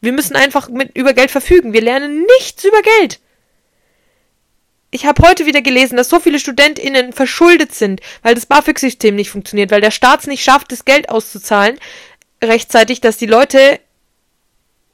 [0.00, 1.72] Wir müssen einfach mit über Geld verfügen.
[1.72, 3.20] Wir lernen nichts über Geld.
[4.90, 9.30] Ich habe heute wieder gelesen, dass so viele StudentInnen verschuldet sind, weil das BAföG-System nicht
[9.30, 11.80] funktioniert, weil der Staat es nicht schafft, das Geld auszuzahlen
[12.44, 13.80] rechtzeitig, dass die Leute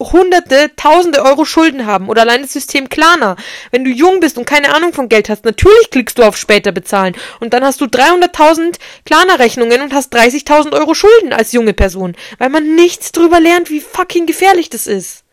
[0.01, 3.37] hunderte, tausende Euro Schulden haben oder allein das System Klarna.
[3.71, 6.73] Wenn du jung bist und keine Ahnung von Geld hast, natürlich klickst du auf später
[6.73, 12.17] bezahlen und dann hast du 300.000 Klarna-Rechnungen und hast 30.000 Euro Schulden als junge Person,
[12.39, 15.25] weil man nichts drüber lernt, wie fucking gefährlich das ist.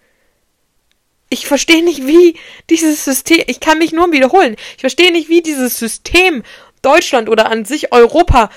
[1.29, 2.37] Ich verstehe nicht, wie
[2.69, 6.43] dieses System, ich kann mich nur wiederholen, ich verstehe nicht, wie dieses System
[6.81, 8.49] Deutschland oder an sich Europa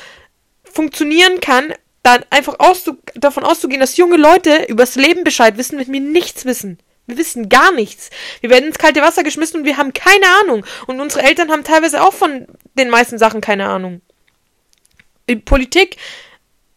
[0.62, 5.92] funktionieren kann, dann einfach auszu davon auszugehen, dass junge Leute übers Leben Bescheid wissen, wenn
[5.92, 6.78] wir nichts wissen.
[7.06, 8.10] Wir wissen gar nichts.
[8.40, 10.64] Wir werden ins kalte Wasser geschmissen und wir haben keine Ahnung.
[10.86, 14.00] Und unsere Eltern haben teilweise auch von den meisten Sachen keine Ahnung.
[15.44, 15.96] Politik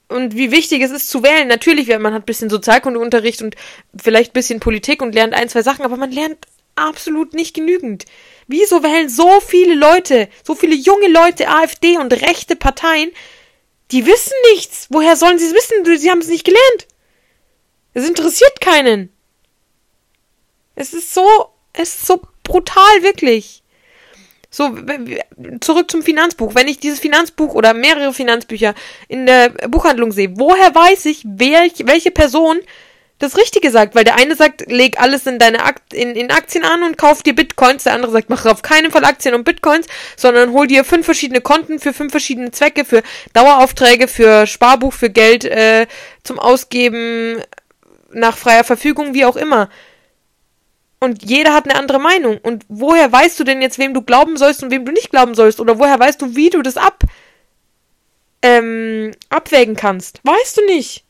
[0.09, 1.47] und wie wichtig es ist zu wählen.
[1.47, 3.55] Natürlich, man hat ein bisschen Sozialkundeunterricht und
[3.99, 8.05] vielleicht ein bisschen Politik und lernt ein, zwei Sachen, aber man lernt absolut nicht genügend.
[8.47, 13.11] Wieso wählen so viele Leute, so viele junge Leute AfD und rechte Parteien,
[13.93, 14.87] die wissen nichts.
[14.89, 15.85] Woher sollen sie es wissen?
[15.99, 16.87] Sie haben es nicht gelernt.
[17.93, 19.13] Es interessiert keinen.
[20.75, 21.27] Es ist so,
[21.73, 23.61] es ist so brutal, wirklich.
[24.49, 24.75] So,
[25.61, 26.55] zurück zum Finanzbuch.
[26.55, 28.73] Wenn ich dieses Finanzbuch oder mehrere Finanzbücher
[29.07, 32.59] in der Buchhandlung sehe, woher weiß ich, welch, welche Person
[33.23, 36.65] das Richtige sagt, weil der eine sagt, leg alles in deine Akt in, in Aktien
[36.65, 39.87] an und kauf dir Bitcoins, der andere sagt, mach auf keinen Fall Aktien und Bitcoins,
[40.17, 45.09] sondern hol dir fünf verschiedene Konten für fünf verschiedene Zwecke, für Daueraufträge, für Sparbuch, für
[45.09, 45.87] Geld äh,
[46.23, 47.41] zum Ausgeben
[48.11, 49.69] nach freier Verfügung, wie auch immer.
[50.99, 52.37] Und jeder hat eine andere Meinung.
[52.37, 55.35] Und woher weißt du denn jetzt, wem du glauben sollst und wem du nicht glauben
[55.35, 55.59] sollst?
[55.59, 57.03] Oder woher weißt du, wie du das ab
[58.41, 60.19] ähm, abwägen kannst?
[60.23, 61.03] Weißt du nicht.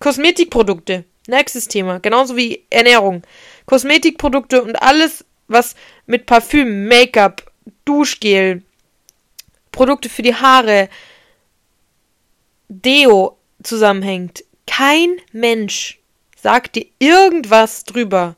[0.00, 1.04] Kosmetikprodukte.
[1.26, 2.00] Nächstes Thema.
[2.00, 3.22] Genauso wie Ernährung.
[3.66, 7.50] Kosmetikprodukte und alles, was mit Parfüm, Make-up,
[7.84, 8.62] Duschgel,
[9.70, 10.88] Produkte für die Haare,
[12.68, 14.44] Deo zusammenhängt.
[14.66, 16.00] Kein Mensch
[16.40, 18.36] sagt dir irgendwas drüber,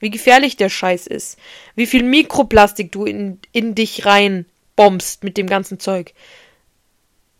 [0.00, 1.38] wie gefährlich der Scheiß ist,
[1.74, 4.46] wie viel Mikroplastik du in, in dich rein
[4.76, 6.14] bombst mit dem ganzen Zeug.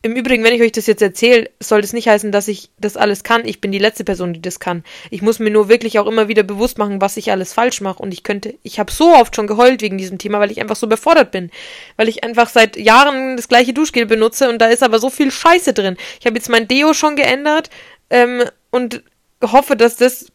[0.01, 2.97] Im Übrigen, wenn ich euch das jetzt erzähle, soll das nicht heißen, dass ich das
[2.97, 3.45] alles kann.
[3.45, 4.85] Ich bin die letzte Person, die das kann.
[5.11, 8.01] Ich muss mir nur wirklich auch immer wieder bewusst machen, was ich alles falsch mache.
[8.01, 10.77] Und ich könnte, ich habe so oft schon geheult wegen diesem Thema, weil ich einfach
[10.77, 11.51] so befordert bin.
[11.97, 15.33] Weil ich einfach seit Jahren das gleiche Duschgel benutze und da ist aber so viel
[15.33, 15.97] Scheiße drin.
[16.21, 17.69] Ich habe jetzt mein Deo schon geändert
[18.11, 19.03] ähm, und
[19.43, 20.31] hoffe, dass das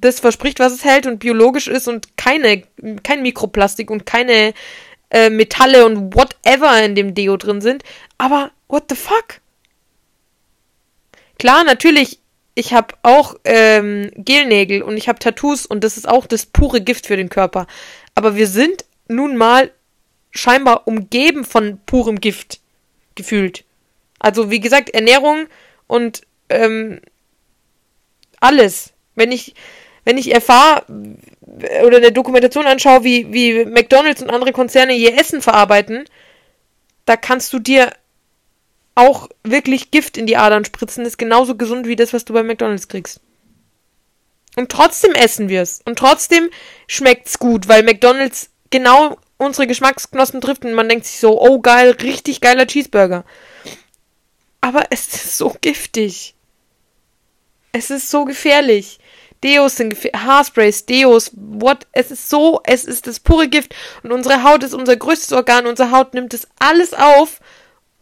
[0.00, 2.62] das verspricht, was es hält und biologisch ist und keine,
[3.02, 4.54] kein Mikroplastik und keine
[5.10, 7.82] äh, Metalle und whatever in dem Deo drin sind.
[8.16, 9.40] Aber what the fuck?
[11.38, 12.20] Klar, natürlich,
[12.54, 16.80] ich habe auch ähm, Gelnägel und ich habe Tattoos und das ist auch das pure
[16.80, 17.66] Gift für den Körper.
[18.14, 19.70] Aber wir sind nun mal
[20.30, 22.60] scheinbar umgeben von purem Gift
[23.14, 23.64] gefühlt.
[24.18, 25.46] Also wie gesagt, Ernährung
[25.86, 27.00] und ähm,
[28.40, 28.92] alles.
[29.14, 29.54] Wenn ich
[30.04, 30.84] wenn ich erfahre
[31.84, 36.06] oder eine Dokumentation anschaue, wie, wie McDonalds und andere Konzerne ihr Essen verarbeiten,
[37.04, 37.92] da kannst du dir
[38.98, 41.06] auch wirklich Gift in die Adern spritzen.
[41.06, 43.20] Ist genauso gesund wie das, was du bei McDonalds kriegst.
[44.56, 45.80] Und trotzdem essen wir es.
[45.84, 46.50] Und trotzdem
[46.88, 51.96] schmeckt's gut, weil McDonalds genau unsere Geschmacksknospen trifft und man denkt sich so, oh geil,
[52.02, 53.24] richtig geiler Cheeseburger.
[54.60, 56.34] Aber es ist so giftig.
[57.70, 58.98] Es ist so gefährlich.
[59.44, 64.42] Deos sind Haarsprays, Deos, what, es ist so, es ist das pure Gift und unsere
[64.42, 67.38] Haut ist unser größtes Organ, unsere Haut nimmt das alles auf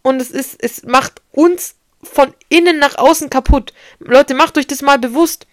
[0.07, 3.73] und es ist, es macht uns von innen nach außen kaputt.
[3.99, 5.47] Leute, macht euch das mal bewusst,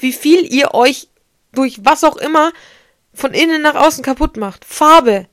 [0.00, 1.08] wie viel ihr euch
[1.52, 2.52] durch was auch immer
[3.14, 4.64] von innen nach außen kaputt macht.
[4.64, 5.28] Farbe,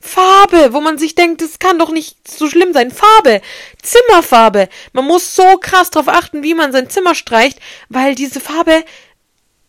[0.00, 2.90] Farbe, wo man sich denkt, das kann doch nicht so schlimm sein.
[2.90, 3.40] Farbe,
[3.80, 4.68] Zimmerfarbe.
[4.92, 7.58] Man muss so krass drauf achten, wie man sein Zimmer streicht,
[7.88, 8.84] weil diese Farbe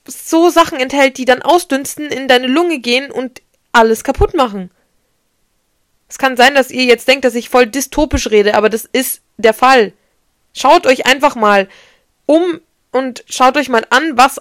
[0.05, 4.71] so Sachen enthält, die dann ausdünsten, in deine Lunge gehen und alles kaputt machen.
[6.13, 9.23] Es kann sein, dass ihr jetzt denkt, dass ich voll dystopisch rede, aber das ist
[9.37, 9.93] der Fall.
[10.55, 11.67] Schaut euch einfach mal
[12.27, 14.39] um und schaut euch mal an, was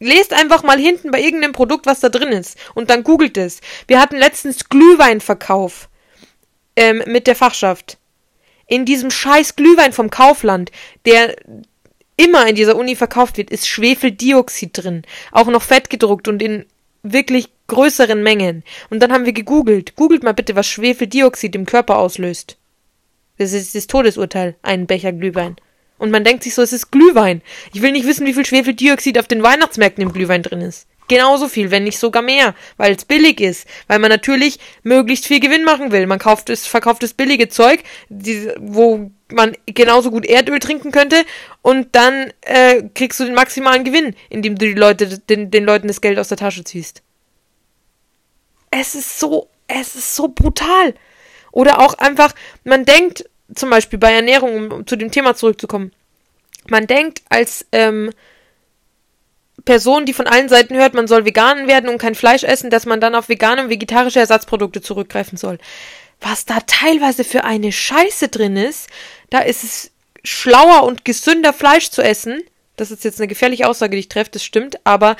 [0.00, 2.58] Lest einfach mal hinten bei irgendeinem Produkt, was da drin ist.
[2.74, 3.60] Und dann googelt es.
[3.86, 5.88] Wir hatten letztens Glühweinverkauf
[6.74, 7.98] ähm, mit der Fachschaft.
[8.66, 10.72] In diesem scheiß Glühwein vom Kaufland,
[11.04, 11.36] der
[12.16, 15.02] immer in dieser Uni verkauft wird, ist Schwefeldioxid drin.
[15.30, 16.66] Auch noch fett gedruckt und in
[17.12, 18.62] wirklich größeren Mengen.
[18.90, 19.96] Und dann haben wir gegoogelt.
[19.96, 22.56] Googelt mal bitte, was Schwefeldioxid im Körper auslöst.
[23.38, 25.56] Das ist das Todesurteil, einen Becher Glühwein.
[25.98, 27.42] Und man denkt sich so, es ist Glühwein.
[27.72, 30.86] Ich will nicht wissen, wie viel Schwefeldioxid auf den Weihnachtsmärkten im Glühwein drin ist.
[31.08, 35.38] Genauso viel, wenn nicht sogar mehr, weil es billig ist, weil man natürlich möglichst viel
[35.38, 36.06] Gewinn machen will.
[36.06, 41.24] Man kauft es, verkauft das billige Zeug, die, wo man genauso gut Erdöl trinken könnte
[41.62, 45.88] und dann äh, kriegst du den maximalen Gewinn, indem du die Leute, den, den Leuten
[45.88, 47.02] das Geld aus der Tasche ziehst.
[48.70, 50.94] Es ist so, es ist so brutal.
[51.52, 55.92] Oder auch einfach, man denkt, zum Beispiel bei Ernährung, um zu dem Thema zurückzukommen,
[56.68, 58.10] man denkt als ähm,
[59.64, 62.86] Person, die von allen Seiten hört, man soll vegan werden und kein Fleisch essen, dass
[62.86, 65.58] man dann auf vegane und vegetarische Ersatzprodukte zurückgreifen soll.
[66.20, 68.88] Was da teilweise für eine Scheiße drin ist,
[69.30, 69.90] da ist es
[70.24, 72.42] schlauer und gesünder Fleisch zu essen.
[72.76, 75.16] Das ist jetzt eine gefährliche Aussage, die ich treffe, das stimmt, aber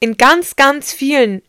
[0.00, 1.42] in ganz, ganz vielen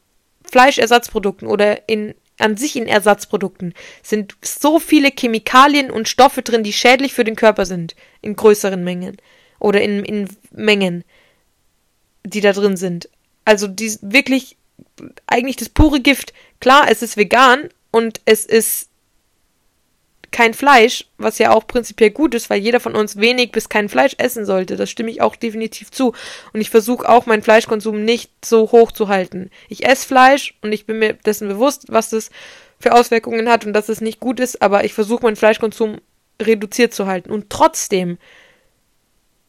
[0.50, 6.74] Fleischersatzprodukten oder in an sich in Ersatzprodukten sind so viele Chemikalien und Stoffe drin, die
[6.74, 9.17] schädlich für den Körper sind, in größeren Mengen
[9.60, 11.06] oder in, in Mengen,
[12.26, 13.10] die da drin sind.
[13.46, 14.58] Also die wirklich
[15.28, 16.34] eigentlich das pure Gift.
[16.60, 18.90] Klar, es ist vegan und es ist
[20.32, 23.88] kein Fleisch, was ja auch prinzipiell gut ist, weil jeder von uns wenig bis kein
[23.88, 24.76] Fleisch essen sollte.
[24.76, 26.14] Das stimme ich auch definitiv zu.
[26.52, 29.50] Und ich versuche auch meinen Fleischkonsum nicht so hoch zu halten.
[29.70, 32.32] Ich esse Fleisch und ich bin mir dessen bewusst, was das
[32.80, 36.02] für Auswirkungen hat und dass es nicht gut ist, aber ich versuche meinen Fleischkonsum
[36.42, 37.32] reduziert zu halten.
[37.32, 38.18] Und trotzdem,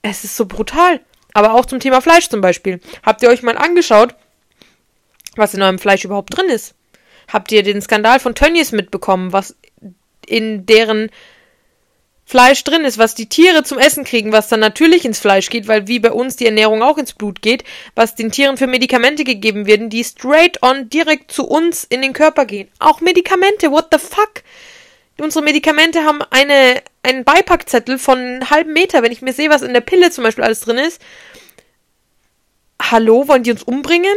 [0.03, 1.01] Es ist so brutal.
[1.37, 2.81] Aber auch zum Thema Fleisch zum Beispiel.
[3.03, 4.15] Habt ihr euch mal angeschaut,
[5.35, 6.75] was in eurem Fleisch überhaupt drin ist?
[7.29, 9.55] Habt ihr den Skandal von Tönnies mitbekommen, was
[10.27, 11.11] in deren
[12.25, 15.69] Fleisch drin ist, was die Tiere zum Essen kriegen, was dann natürlich ins Fleisch geht,
[15.69, 19.23] weil wie bei uns die Ernährung auch ins Blut geht, was den Tieren für Medikamente
[19.23, 22.69] gegeben werden, die straight on direkt zu uns in den Körper gehen.
[22.79, 24.43] Auch Medikamente, what the fuck?
[25.19, 29.63] Unsere Medikamente haben eine, einen Beipackzettel von einem halben Meter, wenn ich mir sehe, was
[29.63, 31.01] in der Pille zum Beispiel alles drin ist.
[32.81, 34.15] Hallo, wollen die uns umbringen?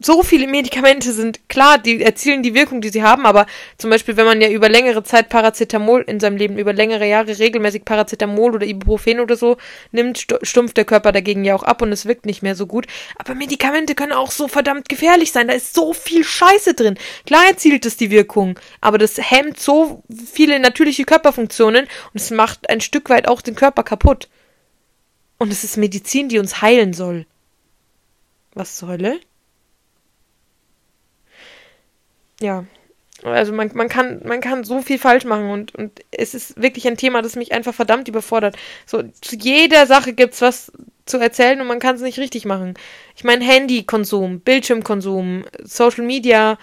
[0.00, 3.46] So viele Medikamente sind klar, die erzielen die Wirkung, die sie haben, aber
[3.78, 7.36] zum Beispiel, wenn man ja über längere Zeit Paracetamol in seinem Leben, über längere Jahre
[7.36, 9.56] regelmäßig Paracetamol oder Ibuprofen oder so
[9.90, 12.86] nimmt, stumpft der Körper dagegen ja auch ab und es wirkt nicht mehr so gut.
[13.16, 15.48] Aber Medikamente können auch so verdammt gefährlich sein.
[15.48, 16.96] Da ist so viel Scheiße drin.
[17.26, 22.70] Klar erzielt es die Wirkung, aber das hemmt so viele natürliche Körperfunktionen und es macht
[22.70, 24.28] ein Stück weit auch den Körper kaputt.
[25.38, 27.26] Und es ist Medizin, die uns heilen soll.
[28.54, 29.18] Was zur Hölle?
[32.42, 32.64] Ja,
[33.22, 36.86] also man, man kann, man kann so viel falsch machen und, und es ist wirklich
[36.88, 38.56] ein Thema, das mich einfach verdammt überfordert.
[38.84, 40.72] So, zu jeder Sache gibt's was
[41.06, 42.74] zu erzählen und man kann es nicht richtig machen.
[43.16, 46.58] Ich meine, Handykonsum, Bildschirmkonsum, Social Media,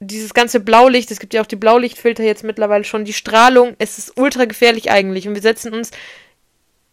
[0.00, 3.98] dieses ganze Blaulicht, es gibt ja auch die Blaulichtfilter jetzt mittlerweile schon, die Strahlung, es
[3.98, 5.90] ist ultra gefährlich eigentlich und wir setzen uns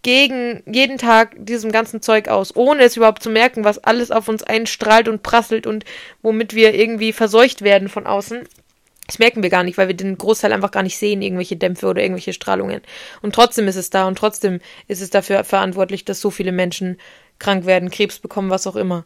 [0.01, 4.27] gegen jeden Tag diesem ganzen Zeug aus, ohne es überhaupt zu merken, was alles auf
[4.27, 5.83] uns einstrahlt und prasselt und
[6.21, 8.47] womit wir irgendwie verseucht werden von außen.
[9.07, 11.87] Das merken wir gar nicht, weil wir den Großteil einfach gar nicht sehen, irgendwelche Dämpfe
[11.87, 12.81] oder irgendwelche Strahlungen.
[13.21, 16.97] Und trotzdem ist es da und trotzdem ist es dafür verantwortlich, dass so viele Menschen
[17.39, 19.05] krank werden, Krebs bekommen, was auch immer.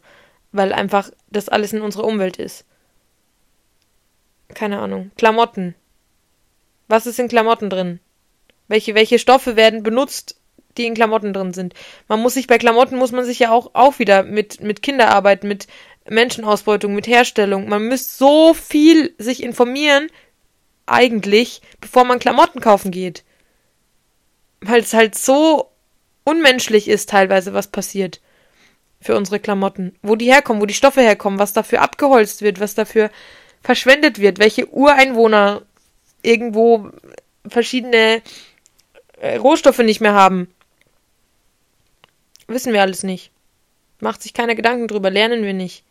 [0.52, 2.66] Weil einfach das alles in unserer Umwelt ist.
[4.52, 5.10] Keine Ahnung.
[5.16, 5.74] Klamotten.
[6.86, 7.98] Was ist in Klamotten drin?
[8.68, 10.38] Welche, welche Stoffe werden benutzt,
[10.76, 11.74] die in Klamotten drin sind.
[12.08, 15.44] Man muss sich bei Klamotten muss man sich ja auch, auch wieder mit, mit Kinderarbeit,
[15.44, 15.66] mit
[16.08, 17.68] Menschenausbeutung, mit Herstellung.
[17.68, 20.08] Man müsste so viel sich informieren,
[20.86, 23.24] eigentlich, bevor man Klamotten kaufen geht.
[24.60, 25.70] Weil es halt so
[26.24, 28.20] unmenschlich ist teilweise, was passiert
[29.00, 29.96] für unsere Klamotten.
[30.02, 33.10] Wo die herkommen, wo die Stoffe herkommen, was dafür abgeholzt wird, was dafür
[33.62, 35.62] verschwendet wird, welche Ureinwohner
[36.22, 36.90] irgendwo
[37.46, 38.22] verschiedene
[39.20, 40.53] äh, Rohstoffe nicht mehr haben.
[42.46, 43.30] Wissen wir alles nicht.
[44.00, 45.84] Macht sich keine Gedanken drüber, lernen wir nicht.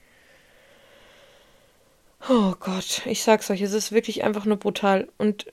[2.29, 5.09] Oh Gott, ich sag's euch, es ist wirklich einfach nur brutal.
[5.17, 5.51] Und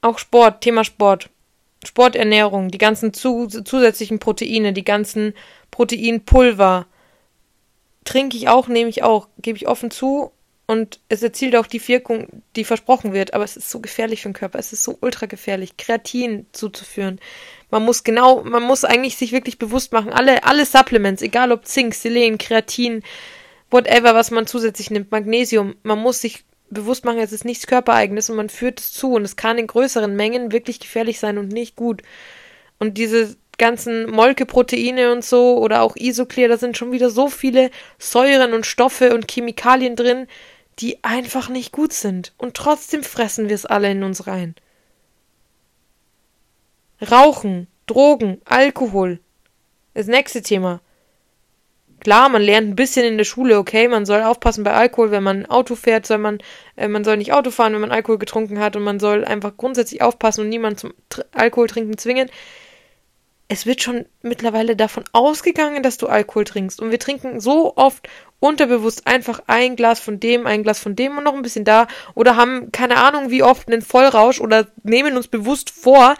[0.00, 1.28] auch Sport, Thema Sport.
[1.84, 5.34] Sporternährung, die ganzen zu, zusätzlichen Proteine, die ganzen
[5.70, 6.86] Proteinpulver.
[8.04, 10.30] Trinke ich auch, nehme ich auch, gebe ich offen zu.
[10.70, 13.34] Und es erzielt auch die Wirkung, die versprochen wird.
[13.34, 14.60] Aber es ist so gefährlich für den Körper.
[14.60, 17.18] Es ist so ultra gefährlich, Kreatin zuzuführen.
[17.72, 21.66] Man muss genau, man muss eigentlich sich wirklich bewusst machen, alle, alle Supplements, egal ob
[21.66, 23.02] Zink, Selen, Kreatin,
[23.68, 28.30] whatever, was man zusätzlich nimmt, Magnesium, man muss sich bewusst machen, es ist nichts Körpereigenes
[28.30, 31.48] und man führt es zu und es kann in größeren Mengen wirklich gefährlich sein und
[31.48, 32.02] nicht gut.
[32.78, 37.70] Und diese ganzen Molkeproteine und so oder auch Isoclear, da sind schon wieder so viele
[37.98, 40.28] Säuren und Stoffe und Chemikalien drin,
[40.80, 42.32] die einfach nicht gut sind.
[42.38, 44.54] Und trotzdem fressen wir es alle in uns rein.
[47.10, 49.20] Rauchen, Drogen, Alkohol.
[49.94, 50.80] Das nächste Thema.
[52.00, 55.22] Klar, man lernt ein bisschen in der Schule, okay, man soll aufpassen bei Alkohol, wenn
[55.22, 56.38] man Auto fährt, soll man,
[56.76, 59.58] äh, man soll nicht Auto fahren, wenn man Alkohol getrunken hat und man soll einfach
[59.58, 62.30] grundsätzlich aufpassen und niemanden zum Tr Alkohol trinken zwingen.
[63.52, 68.08] Es wird schon mittlerweile davon ausgegangen, dass du Alkohol trinkst und wir trinken so oft
[68.38, 71.88] unterbewusst einfach ein Glas von dem, ein Glas von dem und noch ein bisschen da
[72.14, 76.14] oder haben keine Ahnung wie oft einen Vollrausch oder nehmen uns bewusst vor,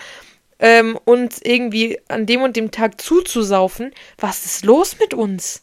[0.59, 3.95] ähm, uns irgendwie an dem und dem Tag zuzusaufen.
[4.19, 5.62] Was ist los mit uns?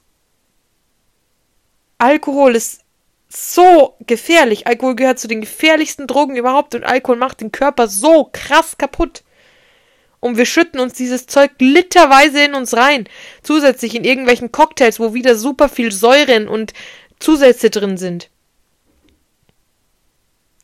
[1.97, 2.85] Alkohol ist
[3.27, 4.67] so gefährlich.
[4.67, 9.25] Alkohol gehört zu den gefährlichsten Drogen überhaupt und Alkohol macht den Körper so krass kaputt.
[10.19, 13.07] Und wir schütten uns dieses Zeug literweise in uns rein.
[13.43, 16.73] Zusätzlich in irgendwelchen Cocktails, wo wieder super viel Säuren und
[17.19, 18.29] Zusätze drin sind.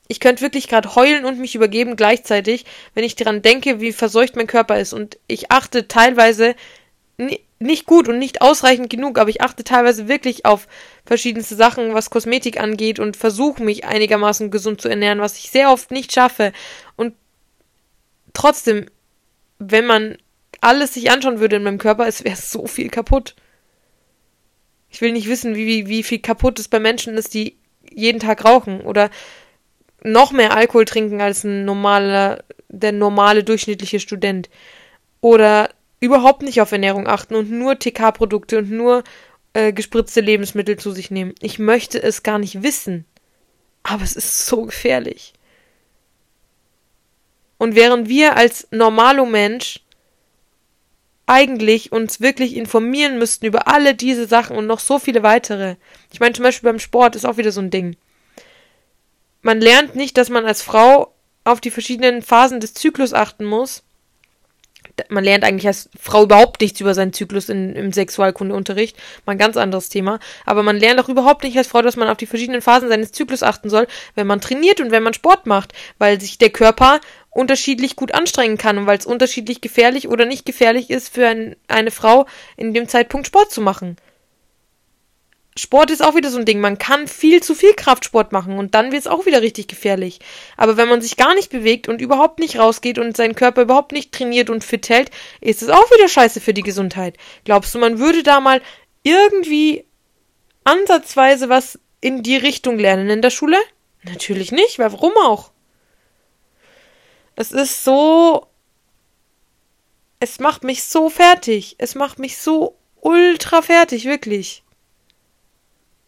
[0.07, 4.35] Ich könnte wirklich gerade heulen und mich übergeben gleichzeitig, wenn ich daran denke, wie verseucht
[4.35, 4.93] mein Körper ist.
[4.93, 6.55] Und ich achte teilweise
[7.59, 10.67] nicht gut und nicht ausreichend genug, aber ich achte teilweise wirklich auf
[11.05, 15.71] verschiedenste Sachen, was Kosmetik angeht und versuche mich einigermaßen gesund zu ernähren, was ich sehr
[15.71, 16.51] oft nicht schaffe.
[16.95, 17.15] Und
[18.33, 18.87] trotzdem,
[19.59, 20.17] wenn man
[20.61, 23.35] alles sich anschauen würde in meinem Körper, es wäre so viel kaputt.
[24.89, 27.57] Ich will nicht wissen, wie, wie, wie viel kaputt es bei Menschen ist, die
[27.89, 29.09] jeden Tag rauchen oder
[30.03, 34.49] noch mehr Alkohol trinken als ein normaler, der normale durchschnittliche Student.
[35.21, 35.69] oder
[36.03, 39.05] überhaupt nicht auf Ernährung achten und nur TK-Produkte und nur
[39.53, 41.33] äh, gespritzte Lebensmittel zu sich nehmen.
[41.39, 43.05] Ich möchte es gar nicht wissen.
[43.83, 45.33] Aber es ist so gefährlich.
[47.63, 49.79] Und während wir als normaler Mensch
[51.27, 55.77] eigentlich uns wirklich informieren müssten über alle diese Sachen und noch so viele weitere.
[56.11, 57.95] Ich meine, zum Beispiel beim Sport ist auch wieder so ein Ding.
[59.43, 61.13] Man lernt nicht, dass man als Frau
[61.45, 63.83] auf die verschiedenen Phasen des Zyklus achten muss
[65.09, 68.95] man lernt eigentlich als Frau überhaupt nichts über seinen Zyklus in, im Sexualkundeunterricht.
[69.25, 70.19] Mal ein ganz anderes Thema.
[70.45, 73.11] Aber man lernt auch überhaupt nicht als Frau, dass man auf die verschiedenen Phasen seines
[73.11, 77.01] Zyklus achten soll, wenn man trainiert und wenn man Sport macht, weil sich der Körper
[77.33, 81.55] unterschiedlich gut anstrengen kann und weil es unterschiedlich gefährlich oder nicht gefährlich ist für ein,
[81.67, 82.25] eine Frau
[82.57, 83.97] in dem Zeitpunkt Sport zu machen.
[85.57, 86.59] Sport ist auch wieder so ein Ding.
[86.59, 90.19] Man kann viel zu viel Kraftsport machen und dann wird es auch wieder richtig gefährlich.
[90.57, 93.91] Aber wenn man sich gar nicht bewegt und überhaupt nicht rausgeht und seinen Körper überhaupt
[93.91, 95.11] nicht trainiert und fit hält,
[95.41, 97.17] ist es auch wieder scheiße für die Gesundheit.
[97.45, 98.61] Glaubst du, man würde da mal
[99.03, 99.85] irgendwie
[100.63, 103.57] ansatzweise was in die Richtung lernen in der Schule?
[104.03, 104.79] Natürlich nicht.
[104.79, 105.52] Warum auch?
[107.35, 108.47] Es ist so.
[110.19, 111.75] Es macht mich so fertig.
[111.79, 114.63] Es macht mich so ultra fertig, wirklich.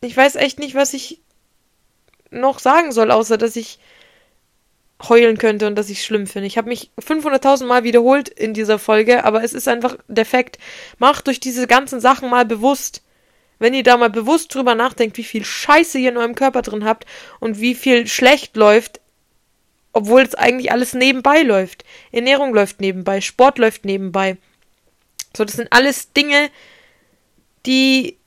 [0.01, 1.21] Ich weiß echt nicht, was ich
[2.31, 3.79] noch sagen soll, außer dass ich
[5.09, 6.47] heulen könnte und dass ich schlimm finde.
[6.47, 10.57] Ich habe mich 500.000 Mal wiederholt in dieser Folge, aber es ist einfach defekt.
[10.97, 13.03] Macht euch diese ganzen Sachen mal bewusst.
[13.59, 16.85] Wenn ihr da mal bewusst drüber nachdenkt, wie viel Scheiße ihr in eurem Körper drin
[16.85, 17.05] habt
[17.39, 18.99] und wie viel schlecht läuft,
[19.95, 21.85] obwohl es eigentlich alles nebenbei läuft.
[22.11, 24.35] Ernährung läuft nebenbei, Sport läuft nebenbei.
[25.35, 26.49] So, das sind alles Dinge,
[27.65, 28.17] die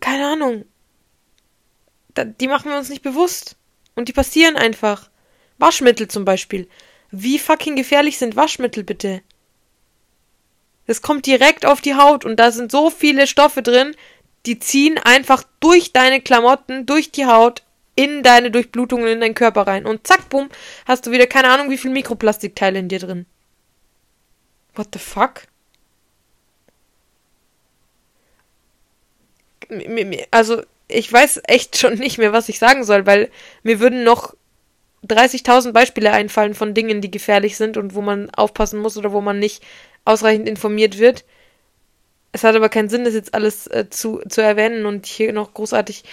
[0.00, 0.64] keine Ahnung.
[2.16, 3.56] Die machen wir uns nicht bewusst.
[3.94, 5.10] Und die passieren einfach.
[5.58, 6.68] Waschmittel zum Beispiel.
[7.10, 9.20] Wie fucking gefährlich sind Waschmittel bitte?
[10.86, 13.94] Das kommt direkt auf die Haut und da sind so viele Stoffe drin,
[14.46, 17.62] die ziehen einfach durch deine Klamotten, durch die Haut,
[17.94, 19.86] in deine Durchblutungen, in deinen Körper rein.
[19.86, 20.48] Und zack, bumm,
[20.86, 23.26] hast du wieder keine Ahnung, wie viel Mikroplastikteile in dir drin.
[24.74, 25.42] What the fuck?
[30.30, 33.30] also ich weiß echt schon nicht mehr, was ich sagen soll, weil
[33.62, 34.34] mir würden noch
[35.06, 39.20] 30.000 Beispiele einfallen von Dingen, die gefährlich sind und wo man aufpassen muss oder wo
[39.20, 39.62] man nicht
[40.04, 41.24] ausreichend informiert wird.
[42.32, 45.54] Es hat aber keinen Sinn, das jetzt alles äh, zu, zu erwähnen und hier noch
[45.54, 46.04] großartig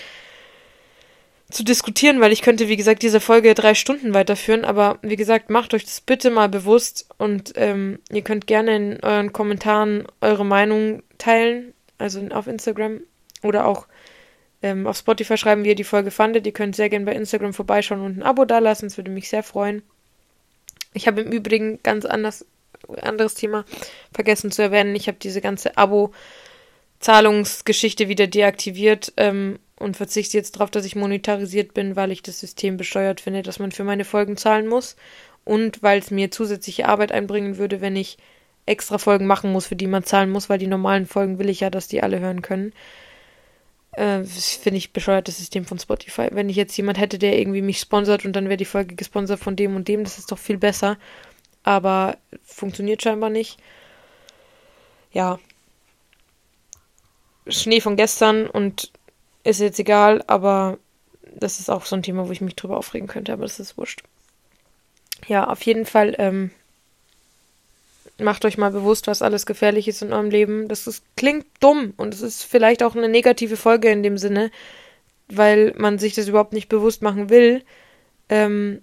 [1.49, 4.65] zu diskutieren, weil ich könnte, wie gesagt, diese Folge drei Stunden weiterführen.
[4.65, 8.99] Aber wie gesagt, macht euch das bitte mal bewusst und ähm, ihr könnt gerne in
[9.03, 13.01] euren Kommentaren eure Meinung teilen, also auf Instagram
[13.41, 13.87] oder auch
[14.61, 16.45] ähm, auf Spotify schreiben, wie ihr die Folge fandet.
[16.45, 18.87] Ihr könnt sehr gerne bei Instagram vorbeischauen und ein Abo dalassen.
[18.87, 19.81] Das würde mich sehr freuen.
[20.93, 22.45] Ich habe im Übrigen ganz anders,
[23.01, 23.65] anderes Thema
[24.13, 24.95] vergessen zu erwähnen.
[24.95, 25.77] Ich habe diese ganze
[26.99, 32.39] Abo-Zahlungsgeschichte wieder deaktiviert ähm, und verzichte jetzt darauf, dass ich monetarisiert bin, weil ich das
[32.39, 34.97] System besteuert finde, dass man für meine Folgen zahlen muss
[35.45, 38.17] und weil es mir zusätzliche Arbeit einbringen würde, wenn ich
[38.65, 41.61] extra Folgen machen muss, für die man zahlen muss, weil die normalen Folgen will ich
[41.61, 42.73] ja, dass die alle hören können.
[43.93, 46.27] Äh, Finde ich bescheuertes System von Spotify.
[46.31, 49.39] Wenn ich jetzt jemand hätte, der irgendwie mich sponsert und dann wäre die Folge gesponsert
[49.39, 50.97] von dem und dem, das ist doch viel besser.
[51.63, 53.57] Aber funktioniert scheinbar nicht.
[55.11, 55.39] Ja.
[57.51, 58.91] Schnee von gestern und
[59.43, 60.77] ist jetzt egal, aber
[61.35, 63.77] das ist auch so ein Thema, wo ich mich drüber aufregen könnte, aber das ist
[63.77, 64.03] wurscht.
[65.27, 66.51] Ja, auf jeden Fall ähm,
[68.19, 70.67] macht euch mal bewusst, was alles gefährlich ist in eurem Leben.
[70.67, 74.51] Das ist, klingt dumm und es ist vielleicht auch eine negative Folge in dem Sinne,
[75.27, 77.63] weil man sich das überhaupt nicht bewusst machen will.
[78.29, 78.81] Ähm,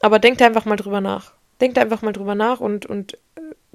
[0.00, 1.32] aber denkt einfach mal drüber nach.
[1.60, 3.16] Denkt einfach mal drüber nach und, und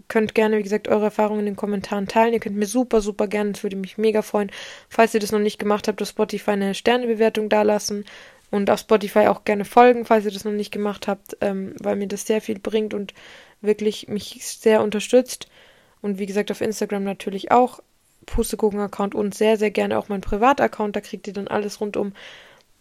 [0.09, 2.33] könnt gerne, wie gesagt, eure Erfahrungen in den Kommentaren teilen.
[2.33, 4.51] Ihr könnt mir super, super gerne, das würde mich mega freuen,
[4.89, 8.03] falls ihr das noch nicht gemacht habt, auf Spotify eine Sternebewertung dalassen
[8.51, 11.95] und auf Spotify auch gerne folgen, falls ihr das noch nicht gemacht habt, ähm, weil
[11.95, 13.13] mir das sehr viel bringt und
[13.61, 15.47] wirklich mich sehr unterstützt.
[16.01, 17.79] Und wie gesagt, auf Instagram natürlich auch.
[18.25, 20.95] Pustekuchen-Account und sehr, sehr gerne auch mein Privataccount.
[20.95, 22.13] Da kriegt ihr dann alles rund um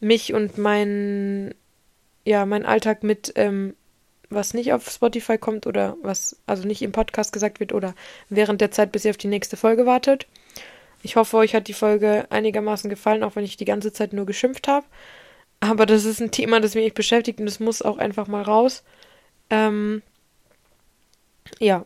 [0.01, 1.55] mich und mein,
[2.25, 3.75] ja, mein Alltag mit, ähm,
[4.31, 7.95] was nicht auf Spotify kommt oder was, also nicht im Podcast gesagt wird oder
[8.29, 10.27] während der Zeit, bis ihr auf die nächste Folge wartet.
[11.03, 14.27] Ich hoffe, euch hat die Folge einigermaßen gefallen, auch wenn ich die ganze Zeit nur
[14.27, 14.87] geschimpft habe.
[15.61, 18.85] Aber das ist ein Thema, das mich beschäftigt und das muss auch einfach mal raus.
[19.51, 20.03] Ähm,
[21.59, 21.85] ja.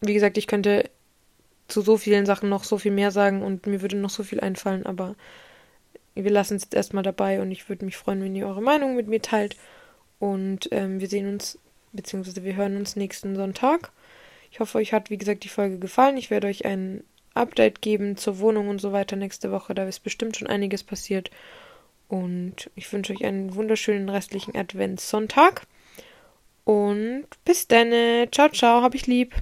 [0.00, 0.90] Wie gesagt, ich könnte
[1.68, 4.40] zu so vielen Sachen noch so viel mehr sagen und mir würde noch so viel
[4.40, 5.16] einfallen, aber
[6.14, 8.96] wir lassen es jetzt erstmal dabei und ich würde mich freuen, wenn ihr eure Meinung
[8.96, 9.56] mit mir teilt.
[10.18, 11.58] Und ähm, wir sehen uns
[11.92, 13.90] beziehungsweise wir hören uns nächsten Sonntag.
[14.50, 16.16] Ich hoffe, euch hat, wie gesagt, die Folge gefallen.
[16.16, 17.02] Ich werde euch ein
[17.34, 19.74] Update geben zur Wohnung und so weiter nächste Woche.
[19.74, 21.30] Da ist bestimmt schon einiges passiert.
[22.08, 25.66] Und ich wünsche euch einen wunderschönen restlichen Adventssonntag.
[26.64, 27.92] Und bis dann.
[28.30, 28.82] Ciao, ciao.
[28.82, 29.34] Hab ich lieb.